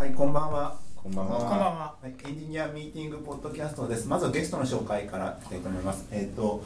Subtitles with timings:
[0.00, 0.78] はい、こんばんは。
[0.96, 1.94] こんばんはこんばんは。
[2.00, 4.08] はい、エンジニアミーティングポッドキャストです。
[4.08, 6.06] まずはゲストの紹介からいきたいと思います。
[6.10, 6.64] えっ、と、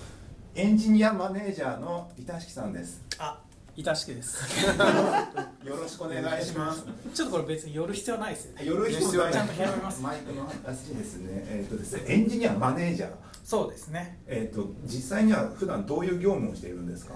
[0.55, 3.03] エンジニアマネージャーの板敷さんです。
[3.19, 3.41] あ、
[3.77, 4.39] 板敷です。
[5.67, 6.85] よろしくお願いします。
[7.13, 8.67] ちょっとこれ別に寄る必要ないですよね。
[8.67, 10.01] 夜必要ちゃんと拾います。
[10.01, 10.55] マイクの話
[10.95, 11.29] ですね。
[11.49, 13.11] えっ、とですね、エンジニアマネージャー。
[13.43, 14.21] そうですね。
[14.29, 17.15] えっ、と、実際には普段どういう業務をしているんですか？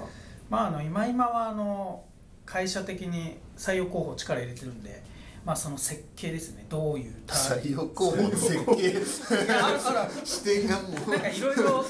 [0.50, 2.02] まああの今今はあの
[2.44, 5.06] 会社的に採用候補力入れてるんで、
[5.48, 6.66] まあその設計ですね。
[6.68, 9.02] どういうター採用候補の設計指
[10.66, 11.84] 定がもうなんかいろいろ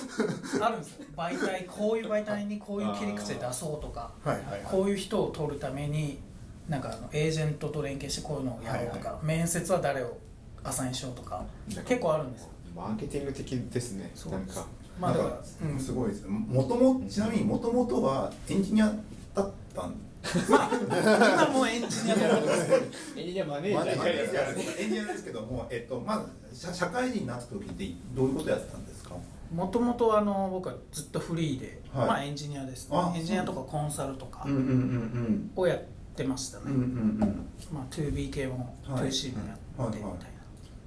[0.61, 1.07] あるんですよ。
[1.17, 6.21] 媒体こういう媒体にこういう切り口で出そうとか、はいはいはいこういう人を取るために
[6.69, 10.17] なんかあのエージェントと連携してこういうのをやろうとか、面接は誰を
[10.63, 11.43] アサインしようとか
[11.85, 12.51] 結構あるんですよ。
[12.77, 16.25] マーケティング的ですねそうですなんかまあだからうんすごいです。
[16.29, 18.93] もともちなみにもともとはエンジニア
[19.35, 20.08] だったん。
[20.49, 29.15] 今もうエンジニアエンジニアマネージャーエンジニアですけども、えっと、まず社社会人になった時ってどういうことやってたんですか？
[29.55, 32.07] もともとあの僕はずっとフリーで、はい。
[32.09, 32.91] まあエンジニアです。
[32.91, 34.47] ねあエンジニアとかコンサルとか
[35.57, 35.83] をやっ
[36.15, 37.49] てましたね、うんうんうん。
[37.73, 40.19] まあ 2B 系もはい 2C もやってみたいな、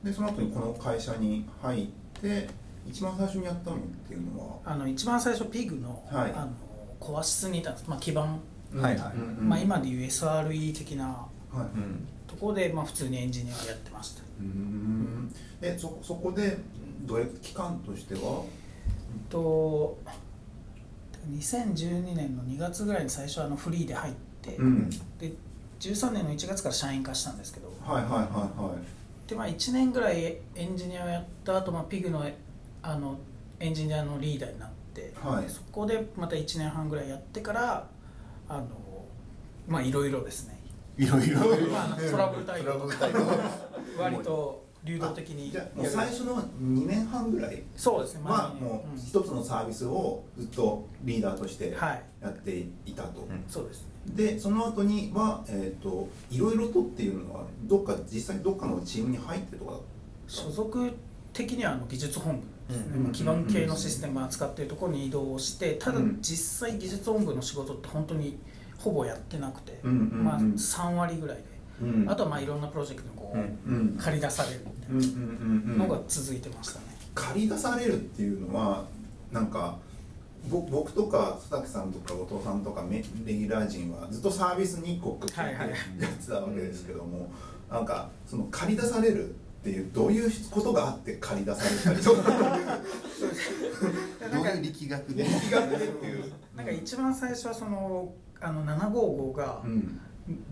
[0.04, 1.88] でその後にこの会社に入っ
[2.22, 2.50] て
[2.88, 4.73] 一番最初にやったのっていうのは？
[4.73, 6.34] あの一番最初ピグの,、はい。
[6.36, 6.52] あの
[7.00, 8.40] コア室にいたんです、まあ、基盤、
[8.75, 9.17] はいはい。
[9.41, 11.05] まあ、今でいう SRE 的な
[11.52, 11.66] はい。
[11.77, 14.23] うんところで、まあ、普通にエンジニアをやってました。
[14.39, 15.30] うん。
[15.59, 16.58] でそそこで
[17.02, 18.45] どれ期間としては？
[19.30, 19.97] と
[21.30, 24.89] 2012年の2月ぐらいに最初あのフリーで入って、うん。
[24.89, 25.33] で
[25.81, 27.69] 13年の1月から社員化したんですけど。
[27.83, 29.30] はいはいはいはい。
[29.30, 32.25] でまあ1年ぐらいエンジニアをやった後、まあピグの
[32.81, 33.19] あの
[33.59, 35.49] エンジニアのリーダーになって、はい。
[35.49, 37.88] そこでまた1年半ぐらいやってから
[38.52, 38.68] あの
[39.66, 40.60] まあいろいろですね。
[40.98, 41.40] いろいろ。
[41.68, 42.64] まああのトラブル対応。
[42.66, 43.16] トラブル対応。
[43.98, 48.22] 割と流動的にじゃあもう最初の2年半ぐらいそうですね。
[48.26, 49.02] はあもううん。
[49.02, 52.04] 一つのサービスをずっとリーダーとしてはい。
[52.22, 53.44] やっていたと、うん。
[53.48, 53.88] そうですね。
[54.08, 59.80] でその後にはえっ、といろいろとっていうのはどっか実際にどっかのチームに入ってとか
[60.28, 60.92] 所属
[61.32, 62.44] 的にはあの技術本部
[63.14, 68.37] 基盤系のシステムを扱っているところに移動してただうん実際技術本部の仕事って本当に
[68.77, 71.43] ほぼやってなくて、まあ、3割ぐらいで、
[71.81, 72.10] うん。
[72.10, 78.86] あとはまあいろんなプロジェクトにこう、借り出されるみたいなのが続いてましたね、借り出されるっていうのは
[79.31, 79.77] なんか
[80.49, 87.30] ぼ僕とか佐々木さんとか後藤さんとかメレギュラー陣はずっとサービスに1個くってやってたわけですけども、
[87.70, 92.32] なんかその借り出されるっていうどういうことがあって借り出されたりとか。
[94.32, 95.23] どういう力学で。
[95.23, 96.33] 気が出るっていう。
[96.55, 100.02] なんか一番最初はそのあの755がうん。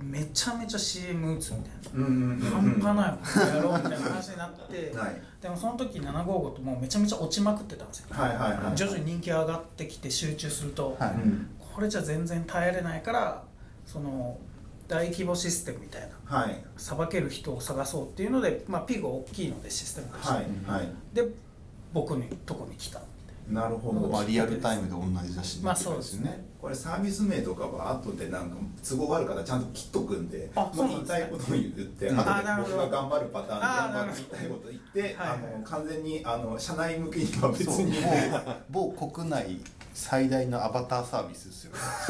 [0.02, 5.22] めちゃめちゃ CM 打つみたいうんうんうんな、半端ないもんやろうみたいな話になって、はい。
[5.42, 11.12] でもその時755ってもうめちゃめちゃ落ちまくってたんですよ、はいはいはい徐々に人気上がってきて集中すると、はい。
[11.12, 11.50] うん。
[11.74, 13.44] これじゃ全然耐えれないから
[13.86, 14.38] その
[14.88, 16.08] 大規模システムみたいな。
[16.08, 16.19] はい
[16.78, 20.90] さばける人を探そうっていうので、まあ、ピグは大きいのでシステムとして、はいはい。
[21.14, 21.28] で
[21.92, 23.02] 僕のとこに来た。
[23.50, 24.08] なるほど。
[24.08, 32.20] まあリアルタイムで同じだしまあそうですねこれサービス名とかは後でなんか都合があるからちゃんと切っとくんであもう言いたいことを言ってうん。
[32.20, 35.40] 後で僕が頑張るパターンであ頑張って言いたいこと言ってはいはい。
[35.54, 37.94] あの完全にあの社内向けには別に。
[38.70, 39.62] 某某国内
[39.94, 41.72] 最大のアバターサービスですよ。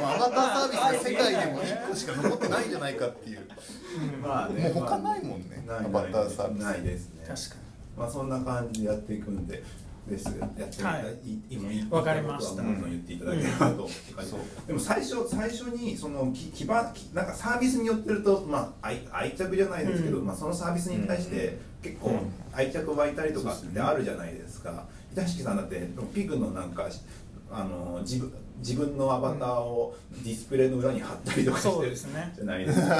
[0.00, 3.40] まあアバターサービスが世界でも1個しか残ってないんじゃないかっていう。
[4.20, 5.64] まあもう他ないもんね。
[5.66, 6.64] ないアバターサービス。
[6.64, 7.56] ないですね確か
[7.96, 9.62] まあそんな感じでやっていくんで
[10.08, 11.28] ですやってみたはい。
[11.28, 12.62] い今言いわかりました。
[12.62, 13.88] どんどん言っていただければとう
[14.66, 14.72] で。
[14.72, 20.26] も最初最初にそのき基盤きなんかサービスによってるとまあ愛愛着じゃないですけど、うん。
[20.26, 22.20] まあそのサービスに対して結構
[22.52, 24.86] 愛着湧いたりとかってあるじゃないですか。
[25.12, 26.88] 板敷さんだってピグのなんか
[27.50, 32.32] あの自分自分のアバターをディスプレイの裏に貼ったりとかしてそうるですね。
[32.34, 32.80] じゃないです。
[32.80, 32.96] か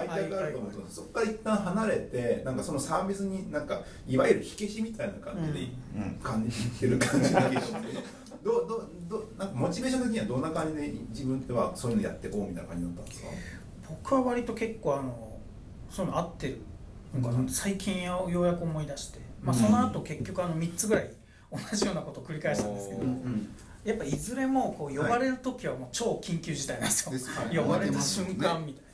[0.00, 6.18] 愛着あると思うとそこから一旦離れてなんかそのサービスになんかいわゆる火消しみたいな感じで、うん。
[6.22, 7.62] 感じてる感じだけど
[8.44, 13.28] どうどなんかモチベーション的にはどんな感じで自分ってはそういうのやっていこうみたいな感じだったんですか？
[13.88, 15.38] 僕は割と結構あの
[15.90, 16.58] そういうの合ってる
[17.14, 17.48] のかな、うん。
[17.48, 19.62] 最近ようやく思い出して、まあ、うん。
[19.62, 21.10] その後結局あの3つぐらい
[21.52, 23.46] 同じようなことを繰り返したんですけど、おー
[23.84, 27.58] やっぱいずれもこう呼ばれる時はもう超緊急事態なんですよ、ですよね。
[27.58, 28.84] 呼ばれた瞬間みたい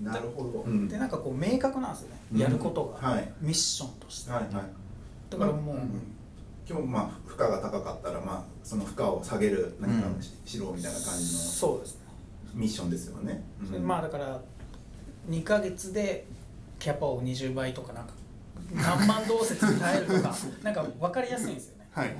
[0.00, 0.18] な。
[0.18, 2.38] るほど、な、でなんかこう明確なんですよね、うん。
[2.38, 4.64] やることが、はいミッションとして、はいはい。
[5.30, 6.14] だからもう、うん
[6.66, 12.00] 今日まあ負荷が高かったらまあその負荷を下げる何かをうんし,、しろみたいな感じのそうですね、
[12.54, 13.44] ミッションですよね、
[13.74, 13.86] うん。
[13.86, 14.40] まあだから
[15.28, 16.24] 2ヶ月で
[16.78, 18.14] キャパを20倍とかなんか
[18.74, 20.34] 何万動説に耐えるとか
[20.64, 21.73] なんか分かりやすいんですよ。
[21.73, 22.16] ね、はい。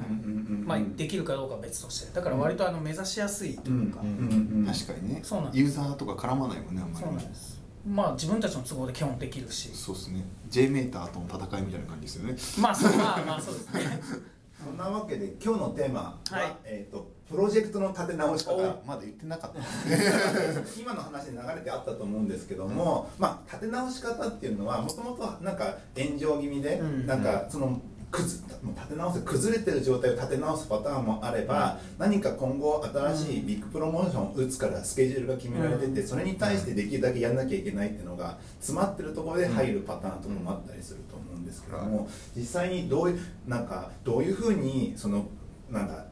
[0.65, 2.15] まあ、できるかどうかは別として。
[2.15, 5.21] だから割とあの目指しやすいというか、うんうんうん確かにね。
[5.23, 7.61] そうなんユーザーとか絡まないもんねあんまりそうなんです。
[7.87, 9.71] まあ自分たちの都合で基本できるし。
[9.75, 10.25] そうですね。
[10.49, 12.37] J メーターとの戦いみたいな感じですよね。
[12.61, 14.01] まあそうまあまあそうですね。
[14.65, 16.57] そんなわけで今日のテーマは、はい。
[16.65, 18.57] えー、とプロジェクトの立て直し方
[18.87, 19.61] まだ言ってなかった
[20.81, 27.07] 今の話で流れてあったと思うんですけども、まあ立て直し方っていうのはもともとなんか炎上気味で、うん。
[27.07, 27.81] なんかその
[28.15, 45.27] くずもう立て直せ崩れてる状態を立て直すパターンもあれば、何か今後新しいビッグプロモーションを打つからスケジュールが決められてて、それに対してできるだけやんなきゃいけないっていうのが詰まってるところで入るパターンとかもあったりすると思うんですけども、実際にどういうなんかどういうふうにその
[45.71, 46.07] なんか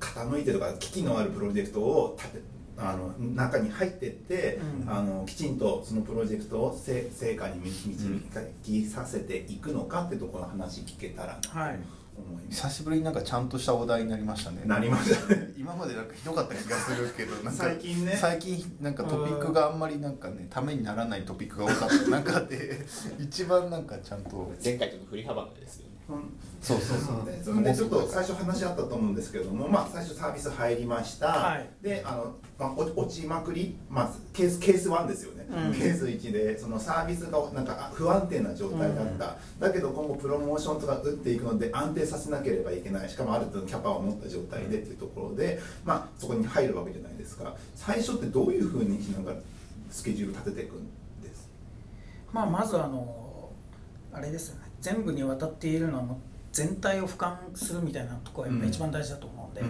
[0.00, 2.42] 傾いてとか危機のあるプロジェクトを立て
[2.76, 4.90] あの中に入ってって、うん。
[4.90, 8.20] あのきちんとそのプロジェクトをせ成果に導
[8.62, 11.78] きさせていくのかってところの話聞けたらはい。
[12.48, 14.62] 久しぶりになんかちゃんとしたお題になりましたね。
[14.64, 15.52] なりましたね。
[15.58, 18.16] 今までなんかひどかった気がするけどなんか最近ね。
[18.16, 22.10] 最近なんかトピックがあんまりなんかねためにならないトピックが多かった。
[22.10, 22.86] 中で
[23.18, 25.93] 一番なんかちゃんと前回との振り幅がですよね
[26.60, 27.24] そうそうそう。
[27.26, 31.68] でそれでちょっと最初話あったと思うんですけれども、まあ、最初サービス入りました、はい。
[31.82, 35.74] であの、まあ、落落ちまくり、まあ、ケースケース1ですよね、うん。
[35.74, 43.08] ケース1でそのサービスがなんかあ不安定な状態だった、だけど今後プロモーションとか打っていくので安定させなければいけない。
[43.08, 47.54] しかもある程度のキャパを持った状態でっていうところで、まあ、そこに入るわけじゃないですか。
[47.74, 49.38] 最初ってどういうふうにしながら
[49.90, 50.84] スケジュール立てていくん
[51.22, 51.48] です？
[52.32, 53.50] まあまずあの
[54.12, 56.16] あれですよね全部にわたっているのはもう
[56.52, 59.62] 全体を俯瞰するみたいなところがやっぱ一番大事だと思うんで、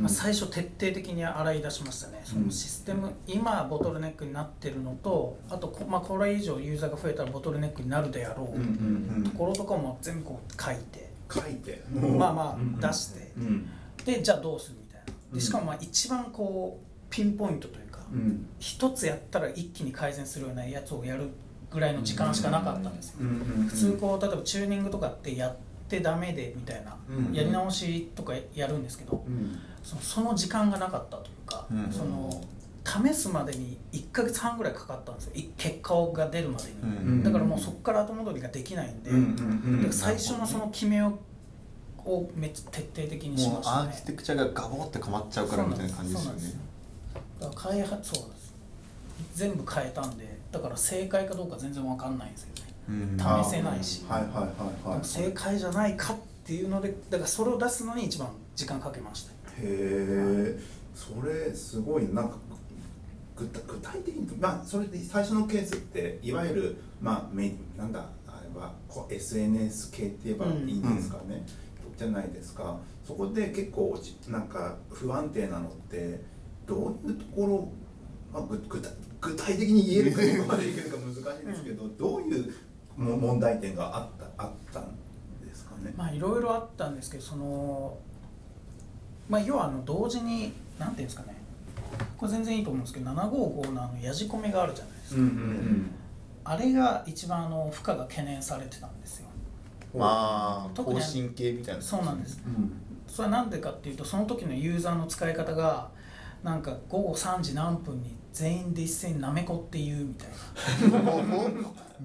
[0.00, 11.82] まあ、最初徹底的に洗い出しましたねそのシステム、今ボトルネックになってるのとあとこ,、まあ、これ以上ユーザーが増えたらボトルネックになるであろう、ところとかも全部こう書いて書いて。
[11.92, 13.32] まあまあ出して。
[13.36, 13.70] うん。
[14.04, 15.12] でじゃあどうするみたいな。
[15.30, 15.38] うん。
[15.38, 18.46] でしかもまあ一番こうピンポイントというかうん。
[18.58, 21.28] 一つやったら一気に改善するようなやつをやる
[21.74, 23.16] ぐらいの時間しかなかったんです
[23.68, 25.56] 普通こう例えばチューニングとかってやっ
[25.88, 29.58] てダメでみたいな、うんやり直しとかやるんですけど、うん。
[29.82, 32.42] そのその時間がなかったというか、うんその
[32.86, 35.32] 試すまでに1か月半ぐらいかかったんですよ。
[35.34, 39.02] い結果が出るまでに、うんだからもうそこから後戻りができないん
[39.82, 41.18] で、最初のその決めを
[42.04, 43.88] をめっちゃ徹底的にしましたね。
[43.88, 46.40] アーキテクチャがガボってかまっちゃうからみたいな感じですよね。
[47.40, 48.54] だから開発そうです。
[49.34, 52.62] 全部変えたんでだから正解かどうか全然わかんないんですよね。
[52.88, 53.44] うん。
[53.44, 54.04] 試せないし。
[54.08, 55.04] はいはいはいはい。
[55.04, 59.32] 正解じゃないかっていうのでだからそれを出すのに一番時間かけました。
[59.32, 60.58] へえ。
[60.94, 62.36] それすごいなんか
[63.36, 71.44] 具体的にまあそれで最初のケースっていわゆるまあメなんだあれはこう SNS 系って言えばいいんですかね、
[71.98, 72.78] じゃないですか。
[73.04, 73.98] そこで結構
[74.28, 76.20] なんか不安定なのって
[76.66, 77.68] どういうところ、
[78.32, 78.92] まあ、ぐ具体
[79.24, 82.54] 具体的に言えるかどこまでいけるか難しいですけど、どういう
[82.96, 84.96] も問題点があったあったん
[85.46, 85.92] ですかね？
[85.96, 87.98] まあいろいろあったんですけどその
[89.28, 91.34] まあ要はあの同時になんていうんですかね。
[92.16, 95.90] これ全然いいと思うんですけど755のあのやじ込みがあるじゃないですか、うんうん
[96.46, 99.28] あれが一番あの負荷が懸念されてたんですよ。
[99.94, 101.80] まあ特に更新系みたいな。
[101.80, 102.42] そうなんです。
[102.46, 102.70] うん。
[103.08, 105.88] それはなんでかっていうとその時のユーザーの使い方が
[106.42, 110.34] なんか午後3時何分に全員で一斉になめこって言うみたいな。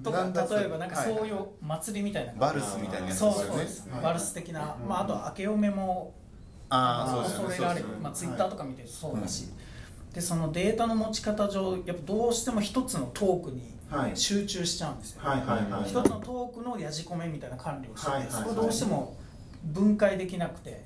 [0.02, 2.32] とか例えばなんかそういう祭りみたいな。
[2.34, 3.50] バルスみたいなやつそうですよね。
[3.50, 4.02] そうです、はい。
[4.02, 6.14] バルス的な、まあ、あと明けおめも
[6.68, 7.86] あ恐れられる。
[7.86, 8.00] そうですよね。
[8.00, 9.48] まあ、ツイッターとか見てそうだし、
[10.14, 14.16] でそのデータの持ち方上やっぱどうしても一つのトークにはい。
[14.16, 18.32] 集中しちゃうんですよ、はいはいはい一つのトークのやじ込めみたいな管理をしてて、はいはい。
[18.32, 19.16] はいそこどうしても
[19.64, 20.84] 分解できなくて。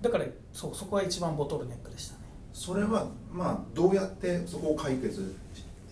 [0.00, 2.14] だからそうそこが一番ボトルネックでした。
[2.14, 2.15] ね
[2.56, 5.36] それはまあどうやってそこを解決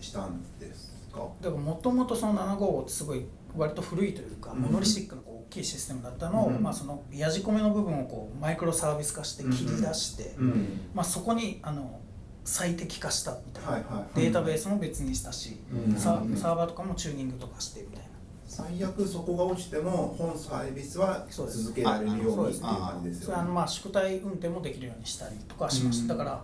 [0.01, 1.19] ししたんですか？
[1.41, 4.61] だからもともとその755ってすごい割と古いというか、うん。
[4.61, 6.61] モノリスティックなこう大きいシステムだったのを、うん。
[6.61, 10.89] まあ、そのやじ込めの部分をこうマイクロサービス化して切り出して、うん。
[10.93, 11.99] まあ、そこにあの
[12.43, 13.93] 最適化したみたいな、はいはい。
[13.93, 15.95] はいデータベースも別にしたし、うん。
[15.95, 18.09] サーバーとかもチューニングとかしてみたいな。
[18.47, 23.49] 最悪そこが落ちても本サービスは続けられるようにっていう感じですよね。
[23.49, 26.19] まあ宿題運転もできるようにしたりとかしました、うん。
[26.19, 26.43] だから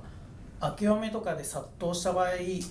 [0.61, 2.27] 明けおめとかで殺到した場合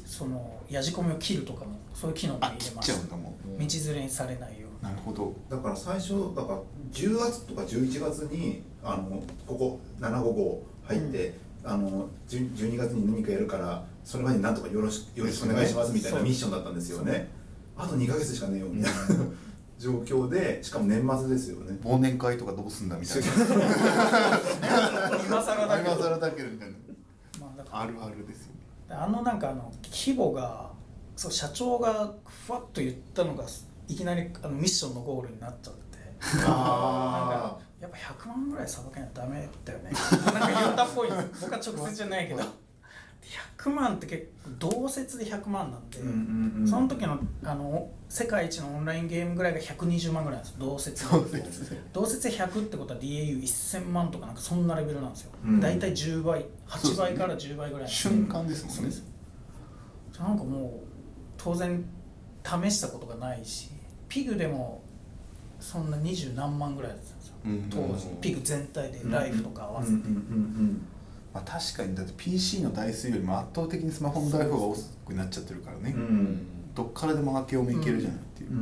[0.07, 3.35] そのやじ込みを切るとかもそういう機能も入れましたちゃうんだもん。
[3.59, 4.83] 道連れにされないように。
[4.83, 5.35] なるほど。
[5.49, 6.59] だから最初だから
[6.93, 17.29] 10月とか11月にあのここ755入って、あの10 12月に何かやるからそれまでになんとかよろしよろしくお願いしますみたいなミッションだったんですよね。
[17.77, 18.99] あと2ヶ月しかねえよみたいな
[19.79, 21.79] 状況でしかも年末ですよね。
[21.83, 23.27] 忘年会とかどうすんだみたいな。
[25.27, 25.93] 今更だけど。
[25.95, 26.75] 今更だけどみたいな。
[26.75, 26.79] ま
[27.73, 28.61] あるあるですよね。
[28.89, 30.71] あのなんかあの規模が
[31.17, 33.45] そう社長がふわっと言ったのが
[33.89, 35.81] いきなりあのミッションのゴールになっちゃって。
[36.37, 39.91] なんあかやっぱ100万ぐらいさばけないとダメだよね。
[39.91, 41.09] なんか言ったっぽい
[41.41, 42.43] 僕は直接じゃないけど
[43.59, 51.09] 100万って結構同説で100万なんで、うんうんうんその時のあの世界一のオンラインゲームぐらいが120万ぐらいなんです同説
[51.93, 52.37] 同説で。
[52.37, 55.61] 100ってことは DAU1000 万とかなんかそんなレベルなんですよ、うん。
[55.61, 58.97] 大体10倍8倍から10倍ぐらいなんで瞬間ですもんね。
[60.19, 60.89] なんかもう
[61.37, 61.85] 当然
[62.45, 63.71] 試したことがないし
[64.09, 64.83] ピグでも
[65.61, 68.09] そんな二十何万ぐらいだったんですよ、うん当時。
[68.21, 70.83] ピグ全体でライフとか合わせて、うんうんうん
[71.33, 76.03] まあ、確かにだって PC の台数よりも圧倒的にスマホの台数が多くなっちゃってるからね、うん。
[76.03, 78.59] うんどっからでも明けおめいけるじゃないっていう、うん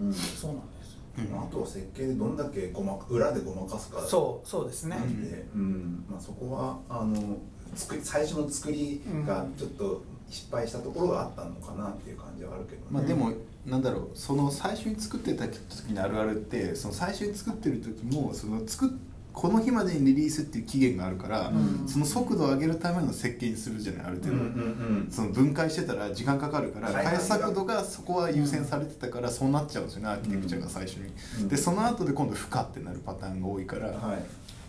[0.00, 0.14] うんうん。
[0.14, 0.98] そうなんです
[1.30, 1.40] うん。
[1.40, 4.00] あとは設計でどんだけごま裏でごまかすか。
[4.00, 6.04] そうそうですね、なんで、うん。
[6.10, 7.36] まあ、そこはあの
[7.74, 12.86] 作り最初の作りがちょっと失敗したところがあったのかなっていう感じはあるけど、ね。
[12.90, 13.32] まあでも、
[13.66, 18.88] なんだろうその最初に作ってた時にあるあるってその最初に作ってる時もその作っ
[19.32, 21.88] この日までにリリースっていう期限があるから、うん。
[21.88, 31.48] その速度を上げるための設計にするじゃないある程度、うんうんその分解してたら時間かかるから開発速度がそこは優先されてたからそうなっちゃうんですよねアーキテクチャが最初に、うん。
[31.48, 33.96] でその後で今度負荷ってなるパターンが多いから、はい。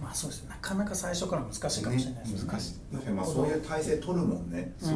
[0.01, 0.49] まあそうですね。
[0.49, 2.39] なかなか最初から難しいかもしれないですね。
[2.43, 3.09] ね難しい。
[3.09, 4.73] まあそういう体制取るもんね。
[4.81, 4.89] うん。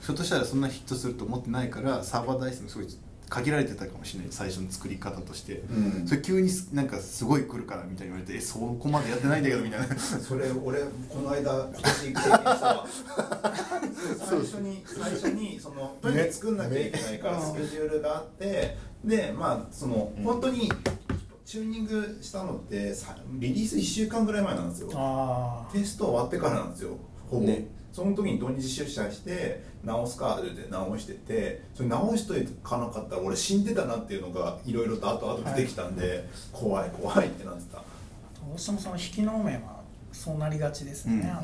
[0.00, 2.88] ひょっとしたらそんなヒットすると思ってないからサーバー台数もすごい
[3.30, 6.06] 限られてたかもしれない最初の作り方として、うん。
[6.06, 9.96] それ急になんかすごい来るからみたいに言われてえそこまでやってないんだけどみたいな。
[9.96, 12.86] それ俺この間今年経験したわ。
[14.28, 17.44] 最初に最初にそのとにかく作んなきゃいけないからね。
[17.46, 20.24] スケジュールがあってでまあそのうん。
[20.24, 20.70] 本当に
[21.46, 24.88] チューニングしたのってさリリース1週間ぐらい前なんですよ。
[25.72, 26.96] テスト終わってからなんですよ
[27.30, 37.78] ほぼ、ねその時に土日出社して直すかって直しててそれ直しといかなかったら俺死んでたなっていうのがいろいろと後々出てきたんで、怖い怖いってなってた。
[37.78, 37.84] ど
[38.54, 39.80] うしてもその引きの面は
[40.12, 41.30] そうなりがちですね、うん。
[41.30, 41.42] あの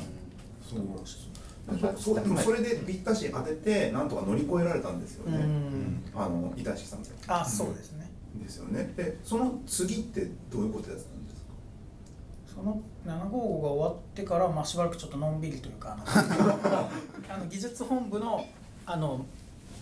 [0.61, 6.03] そうそそそれでぴったし当ててなんとか乗り越えられたんですよね、うん。
[6.15, 7.09] あの板敷さんで。
[7.27, 8.09] あそうですね。
[8.35, 8.93] ですよね。
[8.95, 11.36] でその次ってどういうことやったんですか？
[12.57, 15.95] その755が終わってから、まあ、しばらくちょっとのんびりというか
[17.29, 18.43] あの 技術本部の
[18.85, 19.23] あの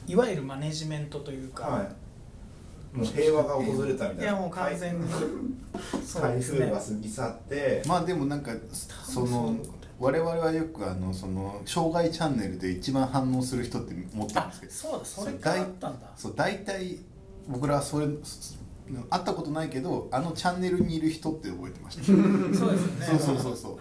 [0.08, 2.98] いわゆるマネジメントというか、はい。
[2.98, 4.24] もう平和が訪れたみたいな。
[4.24, 5.08] いやもう完全に。
[6.06, 8.52] そう台風が過ぎ去って、まあでもなんか
[9.04, 9.56] その
[10.00, 14.74] 我々はよくあのその障害チャンネルで一番反応する人って思ってるんあですけど。
[14.74, 16.08] そうだそれからあったんだ。
[16.16, 17.00] そう大体
[17.48, 18.08] 僕らはそれ
[19.10, 22.04] 会ったことないけどあのチャンネルにいる人って覚えてました。
[22.04, 22.24] そうで
[22.54, 23.06] すよね。
[23.06, 23.80] そうそうそうそう。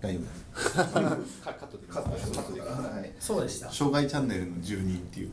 [0.00, 0.22] 大丈夫？
[0.22, 1.42] です。
[1.42, 1.86] カットで。
[1.86, 2.32] カットです。
[2.32, 2.60] カットで。
[2.62, 2.66] は
[3.04, 3.12] い。
[3.18, 3.70] 夫そうでした。
[3.70, 5.30] 障害チャンネルの住人っていう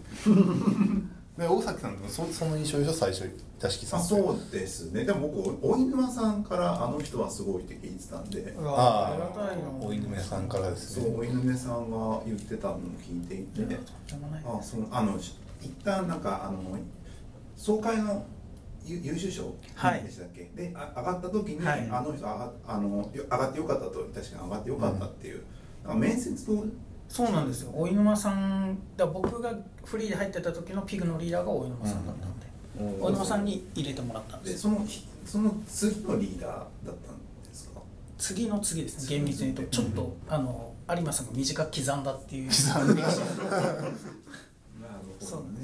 [1.38, 2.94] で大崎さんともそその印象でしょ？
[2.94, 3.30] 最初
[3.60, 5.06] 座敷さんあそうですね。
[5.06, 8.56] でも僕お犬間さんからあの人はすごいって聞いてたんで。
[8.58, 11.06] ありがたいあのお犬目さんからですね。
[11.06, 13.78] そうお犬目さんが言ってたのを聞いていて、いや
[14.08, 14.44] とんでもない。
[14.46, 16.78] あそうあのし一旦なんかあの
[17.56, 18.26] 総会の
[18.84, 20.04] 優優秀賞はい。
[20.04, 21.88] でしたっけ、であ上がった時に、はい。
[21.92, 25.44] あの人上があのよ上がってよかったと確かに上がってよかったっていう、
[25.84, 26.66] なんか面接と
[27.10, 27.72] そうなんですよ。
[27.74, 29.54] お犬間さんだ僕が
[29.88, 36.94] フリーで入ってた時のピグのリーダーがお犬間さんだったんで、お犬間さんに入れてもらったんでですそのひその次のリーダーだったん
[37.44, 37.80] ですか？
[38.18, 39.76] 次の次ですね厳密に言うと。
[39.78, 42.50] ちょっと、あの有馬さんが短く刻んだっていう。
[42.50, 43.14] 刻んだなる
[45.20, 45.62] そうなんで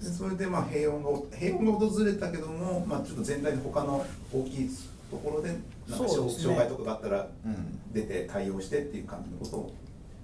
[0.00, 0.10] す。
[0.10, 4.70] でそれでまあ平穏が平穏が訪れたけども、まあ、ちょっと全体で他の大きい
[5.10, 5.48] ところで
[5.88, 7.78] なんか障害とかがあったらうん。
[7.92, 9.74] 出て対応してっていう感じのことを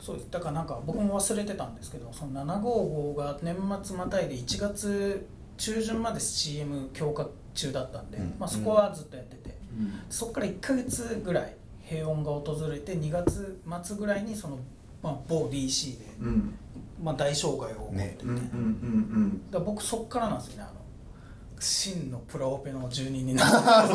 [0.05, 0.31] そうです。
[0.31, 8.35] だからなんか僕も忘れてたんですけどその755が年末またいで1月中旬まで CM 強化中だったんで、うん。
[8.39, 9.57] まあ、そこはずっとやってて、
[10.11, 14.59] そこから1か月ぐらい平穏が訪れて2月末ぐらいにその、
[15.03, 16.55] まあ、某 DC で、うん。
[17.03, 18.17] まあ、大障害を起こってね。
[18.17, 18.61] みたいな、うんうんう
[19.27, 19.51] ん。
[19.51, 20.85] だ僕そっからなんですよねあの
[21.61, 23.89] 真のプロオペの住人になった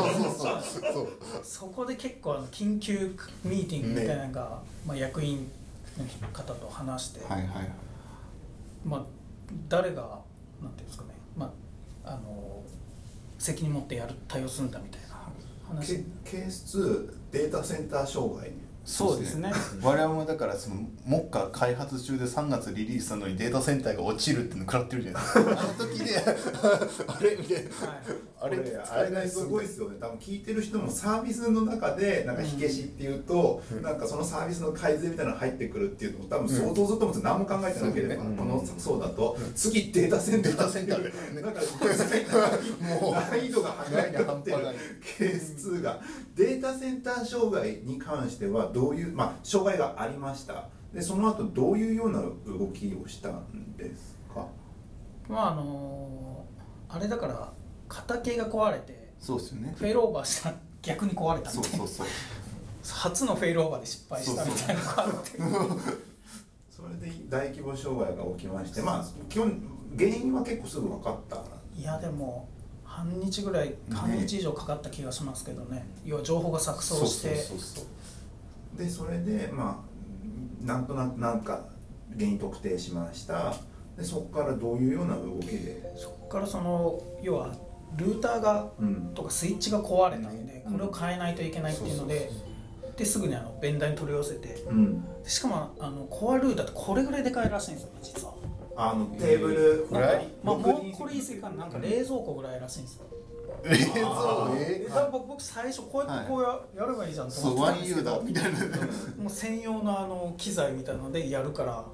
[1.43, 5.43] そこで結構あの緊急ミーティングみたいなのが、まあ、役員の
[6.33, 7.47] 方と話して、はいはい。
[7.47, 7.69] はい
[8.85, 9.05] まあ、
[9.67, 10.19] 誰が
[10.61, 11.53] なんていうんですかね、ま
[12.03, 12.63] あ、あの
[13.37, 15.17] 責任持ってやる対応するんだみたいな
[15.67, 15.97] 話。
[15.97, 18.51] ケケース2データセンター障害
[18.85, 19.51] そうですね。
[19.83, 25.39] 我々もだからその目下開発中で3月リリースなのにデータセンターが落ちるっていうの食らってるじゃないですか。
[25.41, 26.17] あの時で
[27.07, 27.87] あれみたいな。
[27.87, 29.97] はいあれあれあれがすごいですよね。
[29.99, 40.51] 多分聞いてる人もサービスの中でなんか火消しっていうと、なんかそのサービスの改善みたいなのが入ってくるっていうのも多分相当ずっと思って何も考えてなければ、うんこのそうだと、次データセンター。
[40.53, 41.41] データセンターだよね。
[41.41, 41.61] なんか
[42.81, 44.57] もう難易度が半端になってる
[45.17, 45.99] ケース2が。
[46.35, 50.69] データセンター障害に関してはどういうまあ障害がありました。
[50.93, 54.47] でその後どういうような動きをしたんですか？
[55.27, 56.45] まああの
[56.87, 57.53] あれだから
[57.89, 59.75] 型系が壊れてそうですよね。
[59.77, 61.77] フェイルオーバーしたら逆に壊れたみたいな。
[61.79, 62.07] そうそうそう
[62.83, 65.31] 初のフェイルオーバーで失敗したみたいなのがあって。
[66.71, 69.61] それで大規模障害が起きましてまあ基本
[69.97, 71.43] 原因は結構すぐ分かった
[71.75, 72.47] いやでも
[72.85, 75.85] 半日ぐらい半日以上かかった気がしますけどね。
[76.05, 77.35] 要は情報が錯綜して。
[77.35, 77.87] そうそうそ
[78.75, 79.83] うでそれでま
[80.63, 81.65] あなんとなくなんか
[82.13, 83.55] 原因特定しました。
[83.97, 85.93] でそこからどういうような動きで？
[85.97, 87.53] そこからその要は
[87.95, 89.11] ルーターがうん。
[89.13, 90.45] とかスイッチが壊れたん。
[90.45, 92.31] でこれを変えないといけないっていうので
[92.97, 95.03] ですぐにあのベンダーに取り寄せてうん。
[95.23, 98.33] でしかもあのコアルーターってこれぐらいでかいらしいんですよ実は。
[98.75, 103.05] あのテーブルこれなんかまあ、もうこれ言い過ぎかななんか冷蔵庫ぐらいらしいんですよ。
[103.63, 106.43] 冷蔵えだから僕僕最初こうやってこう
[106.77, 111.85] や,、やればいいじゃんと思ってたんですけ 1U だどみたいなもう専用のあの機材みたいなのでやるから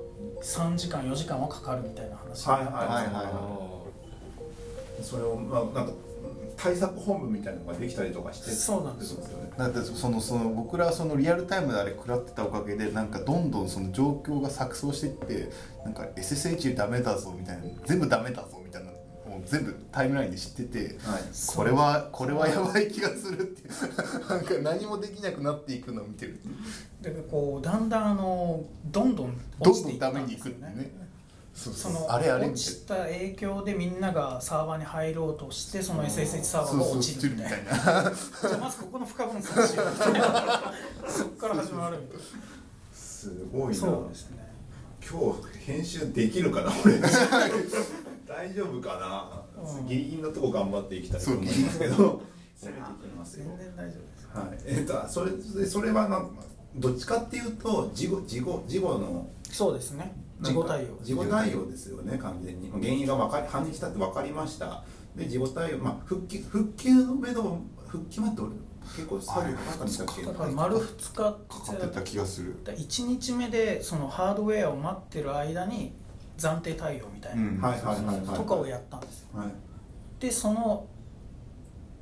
[0.41, 3.74] 3時間4時間はかかるみたいな話になったんですよはいはいはい
[5.01, 5.93] それをまあなんか
[6.57, 9.21] 対策本部みたいなのができたりとかしてそうなんですよ。
[9.23, 15.51] よねだってそのその僕らはそのリアルタイムであれ食らってたおかげでなんかどんどんその状況が錯綜していって
[15.83, 18.91] なんか SSH ダメだぞみたいな全部ダメだぞみたいな
[19.29, 21.23] もう全部タイムラインで知っててはい。
[21.55, 24.29] これはこれはやばい気がするっていう。
[24.29, 26.39] なんか何もできなくなっていくのを見てる
[27.01, 31.04] でこうだんだんあのどんどんどん落ちていったどんダメにいんですよくってね
[31.55, 32.47] そのあれあれ。
[32.47, 38.03] み落ちた影響でみんながサーバーに入ろうとしてその SSH サーバーが落ちるみたいな。
[38.03, 38.11] な。
[38.11, 40.73] じゃあまずここの不可分散しようみたいな
[41.07, 42.19] そこから始まるみたい
[42.93, 43.67] すごいな。
[43.69, 44.53] なそうですね
[45.09, 46.99] 今日編集できるかな俺。
[48.27, 51.95] 大丈夫かな、うんギリギリのとこ頑張っていきたいと思いますけど。
[51.95, 53.45] 攻めていきますよ。
[53.45, 54.27] 全然大丈夫です。
[54.33, 54.59] はい。
[54.65, 56.37] えっ、とそれでそれはなん
[56.75, 60.87] どっちかっていうと事後事後事後のそうですねなんか事後対応。
[61.01, 62.71] 事後対応ですよね完全に。
[62.71, 64.83] 原因が分かり半日経って分かりました。
[65.15, 68.51] で事後対応まあ復旧復旧のめど復旧まで俺
[68.95, 70.23] 結構作業かかったんでしたっけ？
[70.23, 71.37] だから丸2日かか
[71.73, 72.55] ってた気がする。
[72.65, 75.93] 1日目でそのハードウェアを待ってる間に
[76.37, 77.61] 暫定対応みたいな、うん。
[77.61, 78.37] はいはいはいはい。
[78.37, 79.39] とかをやったんですよ。
[79.39, 79.47] はい。
[80.19, 80.87] でその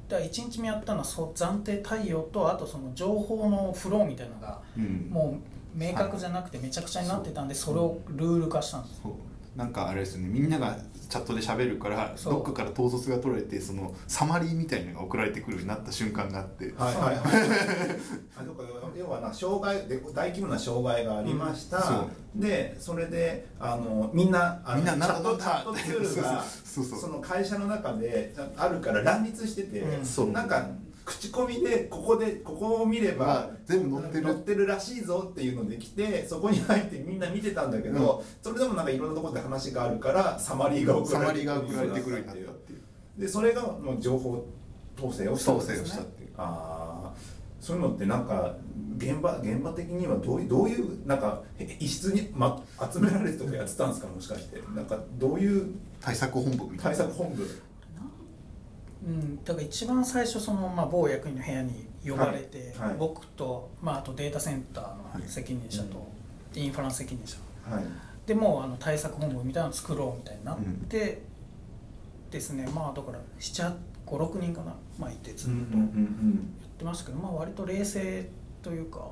[0.10, 5.08] だ1日目やったのはそう暫定対応とあとその情報のフローみたいなのがうん。
[5.10, 9.02] もう明確じゃなくてめちゃくちゃになってたんでそれをルール化したんです。
[9.04, 9.14] そう。
[9.56, 10.30] なんかあれですよね。
[10.30, 10.76] みんなが
[11.10, 16.74] チャットで喋るからどっかから統率が取られてそのサマリーみたいなのが送られてくるようになった瞬間があって。
[16.76, 16.96] はい。
[16.96, 17.06] はい。
[17.06, 17.18] は い
[18.36, 18.64] あそうか。
[18.98, 21.84] 要はな障害で大規模な障害がありました、うん。
[21.84, 30.34] そでそれであのみんなあのみんなチャットチャットツールが そうそうその会社の中であるから乱立してて、うん。
[30.34, 30.68] なんか
[31.06, 34.24] 口コミでここでここを見れば全部載ってる。
[34.24, 41.40] 載ってるらしいぞっていうのできてそこに入ってみんな見てたんだけど、それでもなんかいろんなところで話があるからサマリーが送られ
[41.92, 42.50] てくるっていう。
[43.18, 44.46] でそれがもう情報
[44.98, 47.14] 統制をしたね統制をしたっていうああ
[47.60, 48.56] そういうのってなんか
[48.98, 52.62] 現場現場的にはどういうどういうなんかへ一室に、ま、
[52.92, 54.08] 集められてとかやってたんですか？
[54.08, 54.62] もしかして。
[54.76, 56.84] なんかどういう対策本部みたいな。
[56.84, 57.48] 対策本部
[59.06, 62.90] うん、だから一番最初その、まあ、某役員の部屋に呼ばれて、はい。
[62.90, 62.98] はい。
[62.98, 66.08] 僕と、まあ、あとデータセンターの責任者と、
[66.56, 67.38] インフラの責任者。
[67.70, 67.84] はい。
[68.26, 71.22] でもうあの対策本部みたいなの作ろうみたいになって、
[72.32, 75.54] ですねまあだから756人かな、まあ、いてずっと。
[75.56, 78.30] うんうんやってましたけど、まあ割と冷静
[78.62, 79.12] というか。